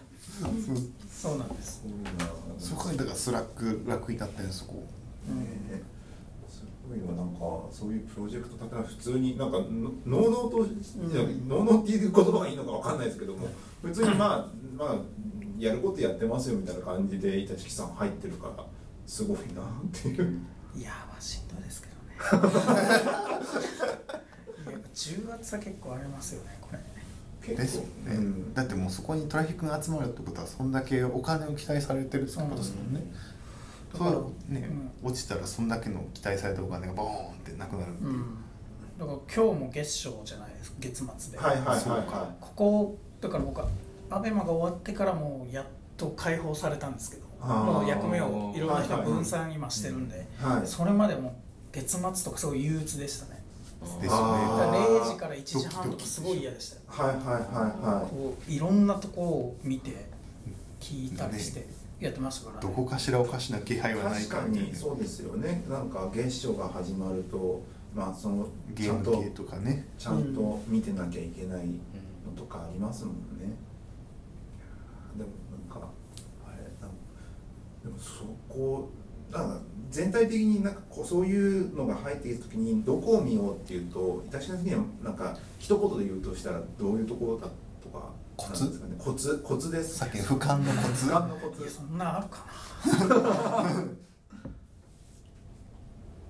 [1.12, 1.84] そうなんです、
[2.60, 4.84] そこにだからスラック楽になってんそこ。
[5.28, 5.40] うん。
[5.42, 5.82] ね
[6.48, 7.40] すごいわなんか
[7.72, 9.66] そういうプロジェクト例えば普通になんかの
[10.06, 10.70] のうのうと、い
[11.16, 13.48] やのうのうっていう言葉がいいのかわかんないですけども
[13.82, 14.48] 普通にまあ
[14.78, 14.96] まあ
[15.58, 18.64] やることやってますよみたいな感じで板敷さん入ってるから
[19.06, 20.42] すごいなっていう。
[20.76, 22.52] いやまあしんどいですけどね。
[22.52, 22.62] や
[24.78, 27.56] っぱ重圧は結構ありますよねこれ。
[27.56, 28.54] ですよね、うん。
[28.56, 33.12] だってもうそこにトラフィックが集まるってことはそんだけお金を期待されてるってことですもんね。
[33.94, 34.70] だからそうね、
[35.04, 38.38] 落ちたらそんだけの期待されたお金がボーンってなくなるっていう、うん。
[38.98, 43.68] だから今日も月賞じゃないですか月末で、はいはいはいそうはここだから僕は
[44.10, 45.66] アベマが終わってからもうやっ
[45.98, 50.44] と解放されたんですけどもう役目をいろんな人分散今してるんで、い。
[50.44, 50.68] はい。
[50.68, 51.36] それまでも
[51.72, 53.44] 月末とかすごい憂鬱でしたね。
[54.02, 54.20] ですだあ
[54.58, 56.76] からー0時から1時半とかすごい嫌でした。
[56.76, 57.34] よはいはいはい
[58.02, 58.10] はい。
[58.10, 60.08] こういろんなとこを見て
[60.80, 61.68] 聞いたりして
[62.00, 65.64] やってましたから、どこかしらおかしな気配はない確かにそうですよね。
[65.70, 67.62] なんか月初が始まると
[67.94, 69.86] まあそのゲちゃんとーム系とかね。
[70.00, 73.56] ちゃんと見てなきゃいけないのとかありますもんね
[75.18, 75.30] でも
[75.70, 75.90] なんか
[76.46, 76.96] あれなんか
[77.84, 78.90] でもそこ
[79.32, 87.48] なんか全体的になんかこうそういうのが入っている時にどこを見ようっていうと私の的にはなんか一言で言うとしたらどういうところだ
[87.82, 88.64] とかコツ？
[88.64, 88.96] なんですかね。
[89.00, 89.98] コツコツです。
[89.98, 91.06] さっきの俯瞰のコツ。
[91.06, 91.70] 時間のコツ。
[91.70, 92.46] そんなあるか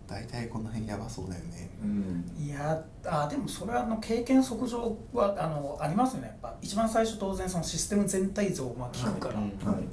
[0.07, 1.69] 大体この辺やばそうだよね。
[1.83, 2.25] うん。
[2.25, 6.27] ないやあでもそれはあの経験則上はあのありますよね。
[6.27, 9.71] やっぱ一番最初当然そのシステム全体像をまあ聞くから、はいうん。
[9.73, 9.83] はい。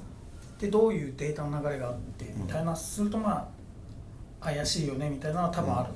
[0.60, 3.52] でどういうデータの流れがあってみたいなするとま
[4.40, 5.88] あ怪しいよねみたいなのは多分あ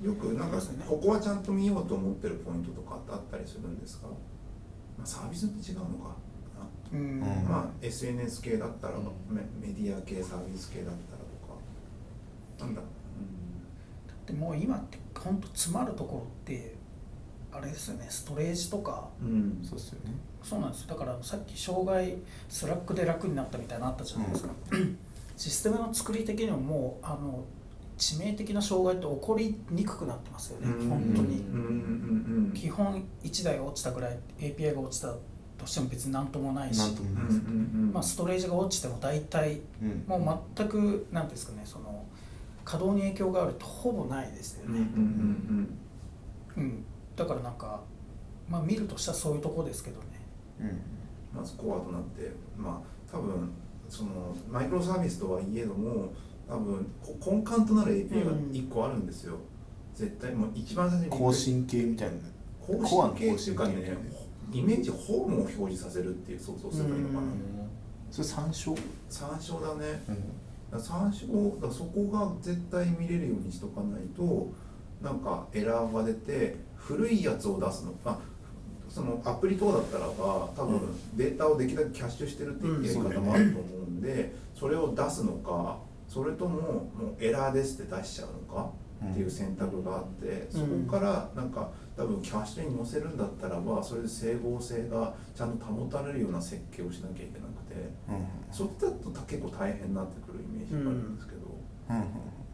[0.00, 4.08] る、よくなんかここはちゃんと見ようと思ってるポイントとかあったりするんですか、
[4.96, 6.16] まあ、サービスって違うのか。
[6.58, 6.98] なうん。
[6.98, 7.20] うん。
[7.48, 9.04] まあ SNS 系だったら、うん。
[9.28, 12.66] メメディア系サービス系だったらとか。
[12.66, 12.82] なんだ、
[14.26, 16.74] でもう今って本当詰まるところって
[17.52, 19.08] あれですよねストレージとか。
[19.22, 20.14] うんそうっすよね。
[20.42, 20.88] そうなんですよ。
[20.88, 22.16] だからさっき障害
[22.48, 24.50] スラックで楽になったみたいなのあったじゃないですか、
[25.36, 27.44] システムの作り的にももうあの
[27.96, 30.88] 致命的な障害って起こりにくくなってますよね、うん。
[30.88, 32.52] 本当に、うんうんうん。
[32.52, 35.14] 基本1台が落ちたぐらい API が落ちた
[35.56, 36.80] としても別になんともないし。
[37.92, 40.04] まあ、ストレージが落ちても大体うん。
[40.06, 41.83] もう全く何ていうんですかねその
[42.64, 44.88] 稼働に影響があるとほぼないですようんうんね、
[46.56, 46.62] うん。
[46.62, 46.84] うん。
[47.16, 47.80] だからなんか
[48.48, 50.06] まあ見るとしたらそういうとこですけどね。
[50.60, 50.80] うん。
[51.38, 53.50] まずコアとなってまあ多分
[53.88, 56.12] そのマイクロサービスとはいえども
[56.48, 59.36] 多分こ根幹となる API が1個あるんですよ、
[59.94, 62.14] 絶対もう一番最初に更新系みたいな。
[62.60, 63.98] 更コアの新系っていうかね
[64.52, 67.30] イメージホームを表示させるっていう想像すればいいのかな、うん。
[68.10, 68.76] それ参照？
[69.08, 70.02] 参照だね。
[70.08, 70.16] うん
[70.74, 74.52] だから参照だそこが絶対見れるようにしとかないと
[75.00, 78.18] なんかエラーが出て古いやつを出すのあ
[78.88, 80.80] そのアプリ等だったらば多分
[81.14, 88.70] データをできるだけキャッシュしてるっていうやり方もあると思うんで、それを出すのかそれとももうエラーですって出しちゃうのか
[89.04, 97.53] っていう選択があって、そこからなんか多分キャッシュに載せるんだったらばそれで整合性がちゃんと保たれるような設計をしなきゃいけなくてうん
[98.50, 101.40] そっちだと結構大変になってくるイメージがあるんですけど。
[101.90, 102.04] うんうん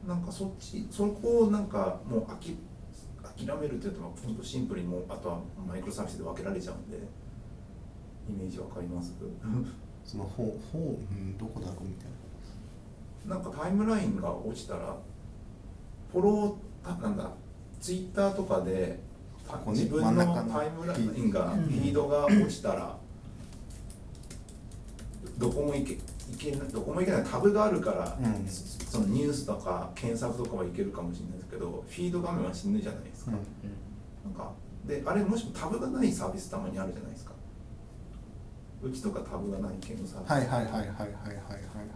[0.08, 2.56] なんかそっちそこをなんかもうあき
[3.22, 6.96] 諦めるっていうと本当シンプルにもうあとはマイクロサービスで分けられちゃうんで
[8.28, 9.12] イメージわかります？
[10.04, 10.82] そのほうほう、
[11.14, 12.06] うん、どこだろうみたい
[13.28, 13.36] な。
[13.36, 14.96] んかタイムラインが落ちたら
[16.10, 17.30] フォローたなんだ
[17.78, 18.98] ツイッターとかで
[19.66, 22.96] 自分のタイムラインがうんフィードが落ちたら
[25.41, 25.97] どこもいけい
[26.38, 28.47] けないどこもいけないタブがあるから、うん。
[28.47, 34.53] そそのニュースとか検索とかはいけるかもしれないですけどフィード画面は死ぬじゃないですか、な、なんか
[34.84, 37.32] であれもしもタブがないサービスたまにあるじゃないですか。
[38.82, 41.11] うちとかタブがない系のサービス、はいはいはいはいはいはいはい。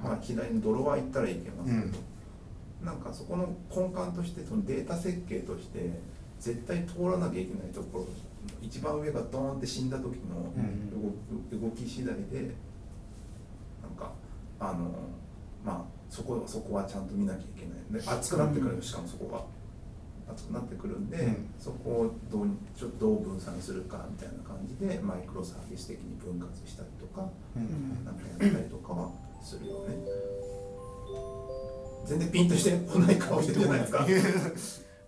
[0.02, 2.86] まあ、はい左にドロワー行ったらいけますけど、うん。
[2.86, 5.90] なんかそこの根幹としてそのデータ設計として
[6.38, 8.06] 絶対通らなきゃいけないところ
[8.62, 10.90] 一番上がドーンって死んだ時のうん。
[11.50, 12.54] 動,、動き次第で
[14.70, 14.90] あの
[15.64, 18.02] まあそこそこはちゃんと見なきゃいけない。
[18.02, 19.42] で熱くなってくる、しかもそこが
[20.32, 21.50] 熱くなってくるんで、うん。
[21.58, 28.04] そこをどうにちょっとどう分散するかみたいな感じでマイクロサービス的に分割したりとか、うん。
[28.04, 29.10] なんかやったりとかは
[29.42, 29.96] するよね。
[32.06, 34.06] 全然ピンとしてこない顔してるじゃないですか。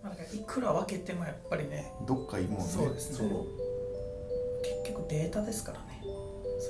[0.03, 2.63] まあ、いくら分けてもやっぱりねどっかいもんね。
[2.63, 3.29] そうですね。
[4.83, 6.03] 結局データですからね。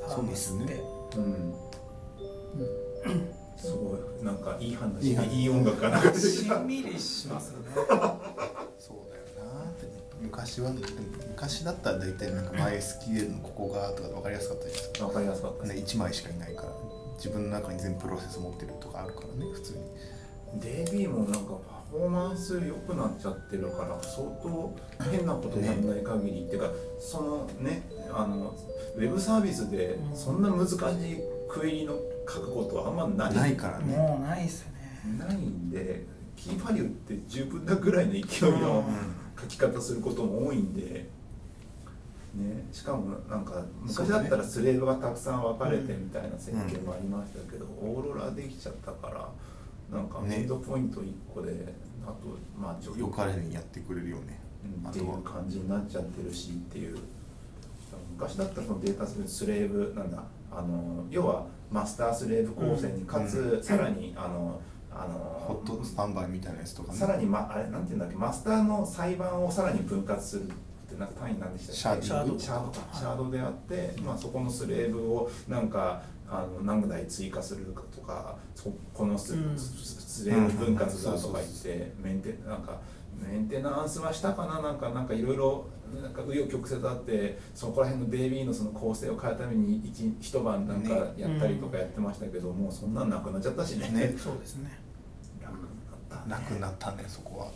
[0.07, 0.81] サービスって、そうですね。
[1.17, 1.53] うん。
[3.57, 4.25] すごい。
[4.25, 5.09] なんかいい話。
[5.09, 5.27] いい話。
[5.27, 6.29] いい音楽が流れてきた。
[6.29, 7.67] しんみりしますよね。
[7.75, 9.87] そうだよなって
[10.21, 10.71] 昔は
[11.29, 15.07] 昔だったら大体なんか MySQL のここがとかで分かりやすかったじゃないですか。
[15.07, 15.67] わかりやすかった。
[15.67, 16.69] ね、1枚しかいないから
[17.17, 19.79] 自分の中に全部プロセス持ってるとかあるからね普通に。
[20.59, 24.75] DB もなんかパフォーマンス良くなっちゃってるから相当
[25.11, 27.83] 変なことやんない限り、っていうかそのね
[28.13, 28.55] あの
[28.95, 30.77] ウェブサービスでそんな難しい
[31.49, 31.95] クエリの
[32.27, 33.35] 書くことはあんまない。
[33.35, 33.95] ないからね。
[33.95, 34.77] もうないですよね。
[35.17, 36.05] ないんで
[36.35, 38.21] キーバリューって十分なぐらいの勢い
[38.51, 38.87] の
[39.39, 41.09] 書き方することも多いんで、
[42.35, 51.73] ね、しかもなんか昔だったらスレーブがたくさん分かれてみたいな設計もありましたけど、オーロラできちゃったからなんかねエンドポイント1個で、
[52.05, 54.39] あとまあよかれにやってくれるよね。
[54.83, 56.97] うんっていう感じになっちゃってるしっていう。
[58.13, 60.23] 昔だったらそのデータスレーブなんだ。
[60.51, 63.63] あの要はマスタースレーブ構成にかつ、うん。
[63.63, 64.61] さらにあの
[64.91, 65.13] あの
[65.47, 66.97] ホットスタンバイみたいなやつとかね。
[66.97, 70.49] さらに、ま、あれなんていうんだっけマスターのサーバーをさらに分割するっ
[70.89, 72.05] てなんか単位なんでしたっけ？
[72.05, 72.77] シャーディングシャードか。
[72.93, 79.57] シャードであって、まあ、そこのスレーブをなんかあの何台追加するかとかそこのス,、うん。
[79.57, 82.79] スレーブ分割だとか言ってメンテなんか
[83.19, 84.61] メンテナンスはしたかな？
[84.61, 85.65] なんかなんかいろいろ
[86.01, 91.13] なんか紆余曲折あってそこら辺の DB のその構成を変えるために一一晩なんかね。
[91.17, 93.89] やったりとかやってましたけど、もうそんなんなくなっちゃったしね。
[93.89, 94.79] ねそうですね。
[95.41, 96.21] 楽になったね。
[96.27, 97.47] なくなったねそこは。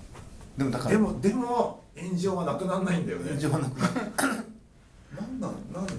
[0.57, 3.29] でもだからでもでも炎上はなくならないんだよね。
[3.29, 3.79] 炎上はなく。
[3.79, 4.37] なったなん
[5.39, 5.93] なんなんで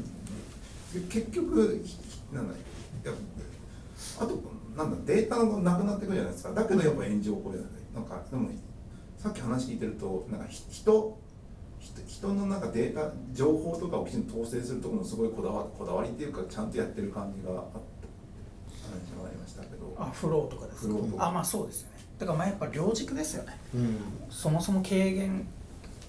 [1.08, 1.84] 結局
[2.32, 2.56] なんだい
[3.04, 3.12] や
[4.18, 4.42] あと
[4.76, 6.52] なんだデータがなくなってくるじゃないですか。
[6.52, 8.48] だけどやっぱ炎上これだねなんかでも
[9.18, 11.18] さっき話聞いてるとなんかひ人
[11.82, 17.78] 人人のなんかデータ情報とかをきちんと統制するところもすごいこだわこだわりっていうかちゃんとやってる感じがあった。
[18.82, 19.94] 話もありましたけど。
[19.98, 21.26] あフローとかですか？
[21.26, 21.96] あまあそうですよね。
[22.18, 23.58] だからまあやっぱ両軸ですよね。
[23.74, 23.96] うん。
[24.30, 25.46] そもそも軽減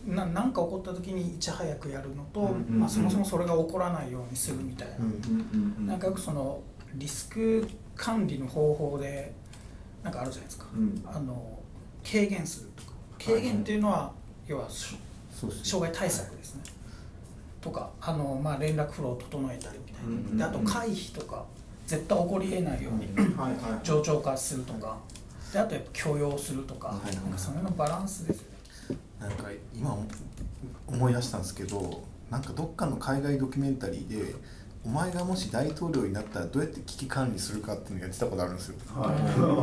[0.05, 6.61] ななんか起こった時にいち早くやるのと、まあ、そもそもそれが起こらないようにするみたいな、うんうんなんかよくその
[6.95, 7.65] リスク
[7.95, 9.34] 管理の方法で
[10.03, 11.03] なんかあるじゃないですか、うん。
[11.05, 11.59] あの
[12.03, 12.91] 軽減するとか。
[13.24, 14.11] 軽減っていうのは、
[14.45, 14.99] 要はしそうですね
[15.34, 16.61] 障害対策ですね、
[17.61, 20.13] とかあの、まあ、連絡フローを整えたりみたいな、うん。
[20.13, 21.45] うんうんであと回避とか
[21.86, 24.97] 絶対起こりえないように、はいはい冗長化するとか。
[25.51, 27.15] であとやっぱ許容するとか,、はいはい。
[27.15, 28.43] なんかその辺のバランスですよ
[28.89, 28.97] ね。
[29.19, 29.97] なんか今
[30.88, 34.36] 思い出したんですけどなんかどっかの海外ドキュメンタリーで
[34.86, 39.13] お前がもし大統領になったらどうやって危機管理するかっていうのをやってたことあるんですよ、は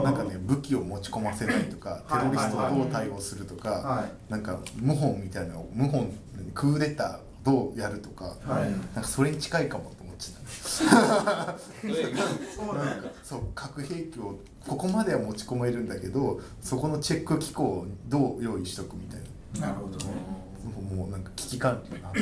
[0.03, 0.05] い。
[0.05, 4.13] なんかね武器を持ち込ませないとかテロリストをどう対応するとか、はい。
[4.31, 6.11] なんか謀反みたいな謀反
[6.55, 8.71] クーデターどうやるとか、はい。
[8.71, 10.39] なんかそれに近いかもと思ってた。
[10.49, 13.11] そうなんだ。
[13.23, 19.21] そう核兵器をここまでは持ち込めるんだけどそこのチェック機構をどう用意しとくみたい
[19.61, 19.67] な。
[19.69, 22.13] なるほどねもうなんか危機管理な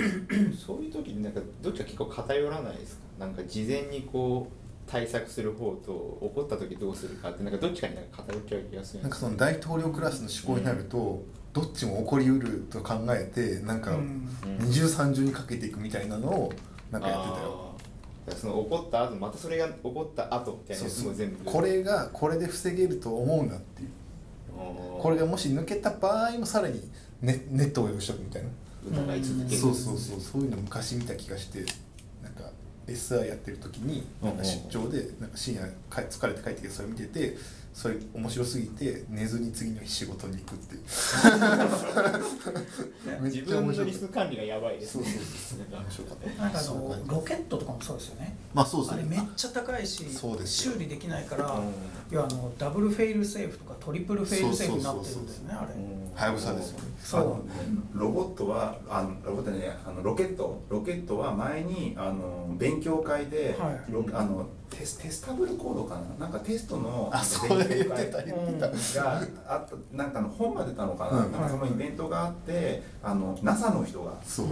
[0.57, 3.03] そういう時になんかどっちか結構偏らないですか？
[3.19, 11.23] なんか事前にこう対策する方と起こった時どうするかってなんかどっちかになんか偏っちゃう気がするなんかその大統領クラスの思考になると、
[11.53, 14.29] どっちも起こりうると考えてなんかうん。
[14.61, 16.53] 二重三重にかけていくみたいなのを
[16.91, 17.75] なんかやってたよ。
[18.37, 21.45] その起こった後またそれが起こった後みたいなも全部。
[21.45, 23.89] これがこれで防げると思うなっていう。
[24.99, 26.83] これがもし抜けた場合もさらに
[27.23, 28.49] ネネットを用意しとくみたいな。
[28.91, 30.21] 疑い続けるそうそうそう。
[30.21, 31.65] そういうの昔見た気がして
[32.23, 32.51] なんか
[32.87, 37.37] SR やってる時になんか出張でなんか深夜か疲れて帰ってきてそれ見てて
[37.79, 40.83] それ面白すぎて寝ずに次の日仕事に行くっていう。
[43.23, 43.77] めっ自ちゃ面白い。
[43.77, 45.11] 分のリスク管理がやばいですそうね
[45.71, 48.37] なんかあのロケットとかもそうですよね。
[48.53, 49.03] まあそうですね。
[49.03, 50.73] あれめっちゃ高いしそうですよ。
[50.73, 51.73] 修理できないからうん。
[52.11, 55.69] 要はあのダブルフェイルセーフとかトリプルフェイルセーフになってるんですよねあれ。
[56.17, 56.81] はやぶさですよ。
[56.81, 57.45] ねそう。
[57.97, 60.65] ロボットはあのロボットねあのロケット。
[60.69, 63.93] ロケットは前にあの勉強会で、はい。
[63.93, 66.27] ロあのテステスタブルコードかな？
[66.27, 68.61] なんかテストのあそれ言って会た言って
[68.95, 69.03] た。
[69.03, 71.33] があったなんかの本が出たのかな,、うん。
[71.33, 74.47] なんかそのイベントがあってあの NASA の人がそう。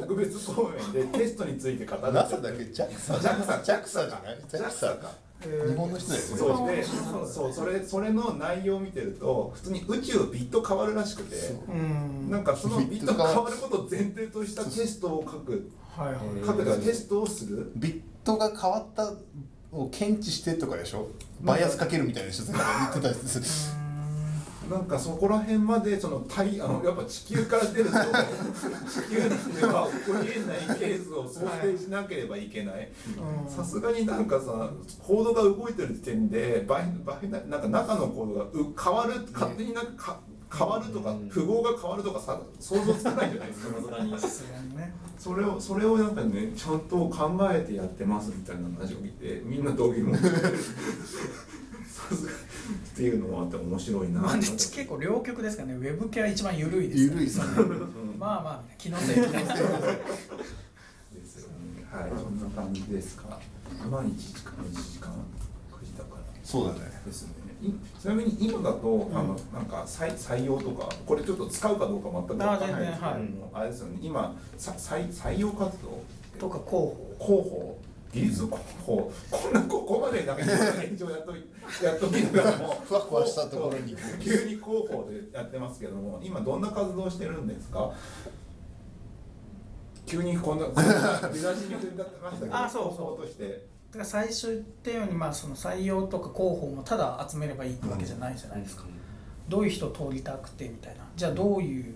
[0.00, 3.40] 特別講演でテストについて語る NASA だけ？JAXA じゃな
[4.32, 5.10] い？JAXA か
[5.48, 6.26] 日本の人だよね。
[6.28, 11.36] そうでそうそうそれそれの内容を見てると普通に宇宙ビット変わるらしくて
[11.68, 11.72] う。
[11.76, 12.30] ん。
[12.30, 15.70] なんかそのビット変わることを前提としたテストを書く。
[15.96, 16.46] はいはい。
[16.46, 17.72] 書くとかテストをする。
[17.76, 19.12] ビットが変わった
[19.72, 21.08] を検知してとかでしょ？
[21.40, 22.58] バイアスかけるみたいな人とか
[22.92, 23.44] 言ってたりする
[24.70, 27.98] なんかそこら辺までその太 あのやっぱ地球から出ると地
[29.10, 32.90] 球では起こりえないケースを想定しなければいけない。
[33.46, 33.50] うん。
[33.50, 34.70] さすがになんかさ
[35.04, 40.20] コードが動いてる時点でバイバイなんか中のコードがう変わる勝手になんかか
[40.58, 41.28] 変わるとかうん。
[41.28, 44.18] 符号が変わるとかさ想像つかないじゃないですか。
[44.18, 44.94] さすがにね。
[45.18, 50.14] それをそれをなんかねちゃんと考えてやってますみたいな話を聞いてみんな同義も。
[51.92, 52.32] さすが
[52.62, 54.20] っていうのもあって面白いな。
[54.20, 55.74] まあ結構両極ですからね。
[55.74, 57.20] ウェブ系は一番緩いですから。
[57.20, 57.44] 緩いですね。
[57.56, 58.18] うん。
[58.18, 59.38] まあまあ気のせい気のせい。
[59.38, 59.46] で
[61.24, 61.84] すよね。
[61.90, 62.10] はい。
[62.16, 63.38] そんな感じですか。
[63.90, 65.10] まあ1時間1時間
[65.72, 66.22] 9時だから。
[66.44, 66.80] そうだね。
[67.04, 67.34] ですね。
[67.62, 73.98] いちなみに今だと、あのなんか採採用とかこれちょっと使うかどうか全く分からないですけどあ全も、あれですよね。
[74.02, 76.02] 今さ採採用活動
[76.40, 77.16] とか広報。
[77.20, 77.78] 広報
[78.12, 81.32] 技術広報こんなここまでなんか現状やっと
[81.84, 83.96] やっときながらもふわふわしたところに。
[84.20, 87.90] 急に広報でやってますけども今どんな活動してるんですか？
[90.04, 90.82] 急にこんなこんな
[91.32, 92.92] 出だしに振り立ってましたけどあそうそう。
[92.92, 93.44] 広報として。
[93.92, 98.84] だから最初言ったようにまあその採用とか広報もただ集めればいいわけじゃないじゃないですか、
[99.48, 101.04] どういう人を通りたくてみたいな。
[101.16, 101.94] じゃあどういう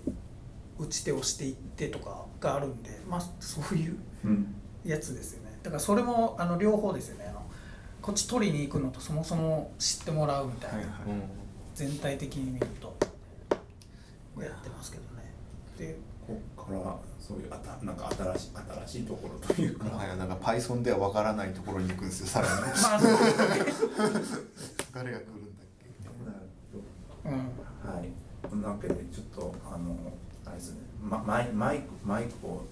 [0.78, 4.54] 打ち手をしていってとかがあるんでまあそういううん。
[4.84, 7.26] やつですよねだからそれもあの両方ですよね。
[7.28, 7.42] あの
[8.00, 10.94] こっち取りに行くのとそもそも知ってもらうみたいな、はいはい。
[11.74, 12.96] 全体的に見ると。
[14.40, 15.32] やってますけどね。
[15.76, 18.50] でここからそういうあたなんか新しい
[18.86, 22.52] 新しいところというか、もはやなんか Python ではわからないところに行くんですよさらに。
[22.60, 24.42] まあそうですね。
[24.94, 25.88] 誰が来るんだっけ？
[25.88, 25.94] み
[27.24, 27.96] たいなうん。
[27.98, 28.08] はい。
[28.48, 29.96] そんなわけでちょっとあの
[30.44, 32.64] あれですね、ま、マイマイクマイクを。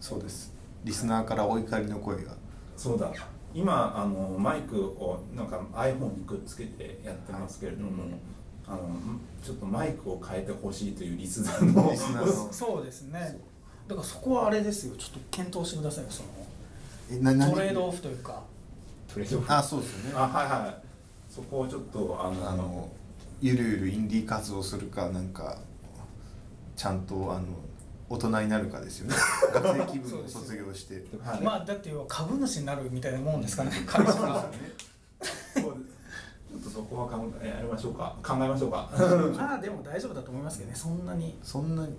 [0.00, 0.54] そうです
[0.84, 2.32] リスナーからお怒りの声が。
[2.76, 3.12] そうだ。
[3.52, 8.20] 今あのマイクをなんか iPhone にくっつけてやってますけれども、うん。
[8.66, 8.78] あの
[9.42, 11.90] ちょっとマイクを変えてほしいというリスナーの。
[11.90, 12.52] リスナーの。
[12.52, 13.38] そうですね。
[13.88, 14.96] だからそこはあれですよ。
[14.96, 16.28] ちょっと検討してくださいよその。
[17.10, 17.52] えな何？
[17.52, 18.42] トレードオフというか。
[19.12, 19.52] トレードオフ？
[19.52, 20.14] あそうですよね。
[20.16, 20.74] あはいはい。
[21.28, 22.88] そこをちょっとあのあの
[23.40, 25.58] ゆるゆるインディー活動するかなんか
[26.76, 27.46] ちゃんとあの
[28.10, 29.14] 大人になるかですよね。
[29.54, 31.04] 学生気分を卒業して。
[31.24, 31.40] はい。
[31.42, 33.76] まあだって要は株主になるみたいなもんですからね。
[33.86, 34.50] 会社が
[35.54, 35.68] ちょ
[36.58, 37.94] っとそこは考えやりましょう。
[37.94, 38.90] か考えましょうか。
[39.36, 40.76] まあでも大丈夫だと思いますけどね。
[40.76, 41.38] そんなに。
[41.40, 41.96] そんなに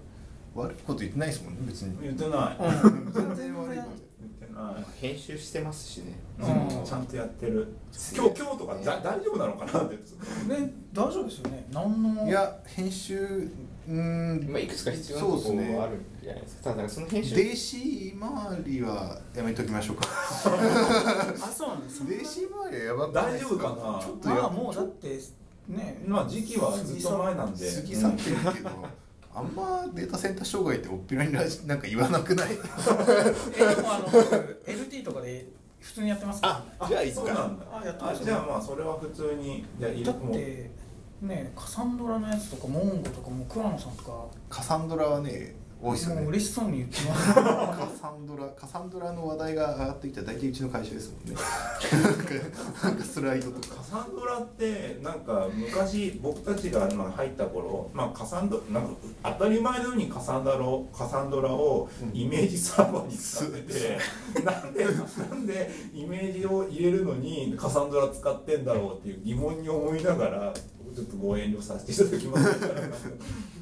[0.54, 1.98] 悪いこと言ってないですもんね別に。
[2.02, 2.58] 言ってない。
[2.60, 3.12] うん。
[3.14, 3.90] 全然悪いこと
[4.20, 4.86] 言ってない。
[5.00, 6.20] 編集してますしね。
[6.42, 6.86] うん。
[6.86, 7.74] ちゃんとやってる。
[8.14, 9.96] 今日今日とかだ大丈夫なのかなって。
[9.96, 11.66] ね大丈夫ですよね。
[11.72, 13.50] 何のいや編集
[13.88, 14.50] うーん。
[14.52, 15.74] まあいくつか必要なとこそうですね。
[15.74, 16.74] ろはあるんじゃないですか。
[16.74, 17.36] ただその編集。
[17.36, 20.08] 電子周りはやめときましょうか。
[20.12, 24.00] あそうなんです電子周りはやばくない大丈夫かな？
[24.06, 25.20] ちょっとやまあもうだって
[25.68, 27.72] ねまあ時期はずっと前なんで。
[27.76, 28.70] 過ぎ去ってるけど
[29.34, 32.50] あんまデータセンター障害っておっぴらにラジ なんか言わなくない？
[33.56, 35.48] えでもあの僕 LT とかで
[35.80, 36.90] 普通にやってますからね。
[36.90, 37.16] じゃあいいか。
[37.16, 37.66] そうなんだ。
[37.82, 40.70] あやってじゃあまあそれは普通にいやいるだって
[41.22, 44.26] ねカサンドラのやつとかモンゴとかも桑野さんとか。
[44.50, 46.22] カサンドラはね多いですよね。
[46.22, 47.34] もう嬉しそうに言ってます。
[47.34, 51.42] カサンドラカサンドラの話題が上がってきたら大体うちの会社ですもんね。
[52.84, 58.90] なんかスライドとカかサンドラってなんか昔僕たちがまあ入った頃、まあ、カサンドなんか
[59.24, 70.54] 当たり前のようにカサンドラをカサンドラをイメージサーバーに使ってて、なんでなんでイメージを入れるのにカサンドラ使ってんだろうっていう疑問に思いながら
[70.94, 72.96] ちょっとご遠慮させていただきますみたいな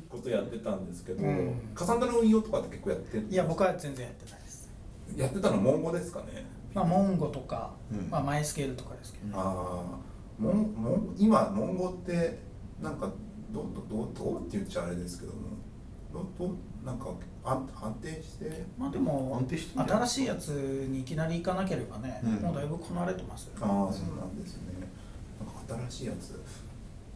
[0.09, 1.69] ことやってたんですけど、うん。
[1.73, 4.69] カサンドラの運用とかって結構やっていや僕は全然やってないです。
[5.15, 6.45] やってたのモンゴですかね？
[6.73, 8.09] まあモンゴとか、うん。
[8.09, 9.45] まあ、マイスケールとかですけど、ああ
[10.37, 12.39] モンモン今モンゴって
[12.81, 13.11] なんか
[13.51, 15.39] どうどうどうって言っちゃあれですけども
[16.13, 17.07] どどうなんか
[17.43, 18.65] 安安定して？
[18.77, 19.41] まあでも
[19.75, 20.49] 新しいやつ
[20.89, 22.33] にいきなり行かなければね、うん。
[22.35, 23.61] もうだいぶこなれてますよね。
[23.61, 24.73] ああそうなんですね。
[25.39, 26.39] なんか新しいやつ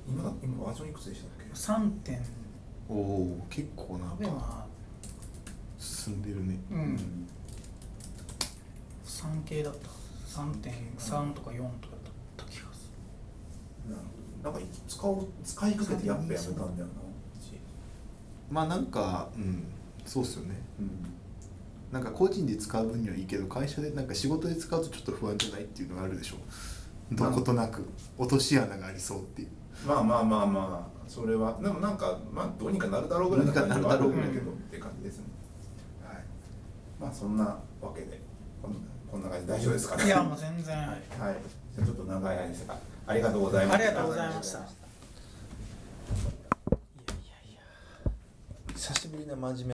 [0.07, 2.21] 今今バージョンいくつでしたっけ？3点。
[2.89, 4.13] おお結構な
[5.77, 6.57] 進んでるね。
[6.71, 7.27] うん。
[9.05, 9.89] 3系だった。
[10.41, 12.89] 3.3とか4とかだった気がす
[13.87, 14.01] なる
[14.43, 14.51] ほど。
[14.51, 16.93] なんか使おう使いかけてやっぱやめたんだよな
[18.49, 19.63] まあなんかうん
[20.05, 20.55] そうっすよね。
[20.79, 20.89] うん。
[21.91, 26.37] なんか個人で使う分にはいいけど会社でなんか仕事で使うとちょっと不安じゃないっていうのがあるでしょ。
[27.11, 27.85] どことなく
[28.17, 29.49] 落とし穴がありそうっていう
[29.85, 35.25] まあまあまあまあそれはでもなんかまあどうにかなるだろうぐらいの感じはあるんだけどって感じですね。
[36.03, 36.23] はい
[36.99, 38.21] まあそんなわけで。
[38.61, 38.75] こん
[39.11, 41.01] こんな感じで大丈夫ですかねるいやもう全然、はい。
[41.75, 42.75] じゃあちょっと長い間ですが
[43.05, 44.59] ありがとうございましたありがとうございました。
[48.73, 49.71] 久しぶりな真面目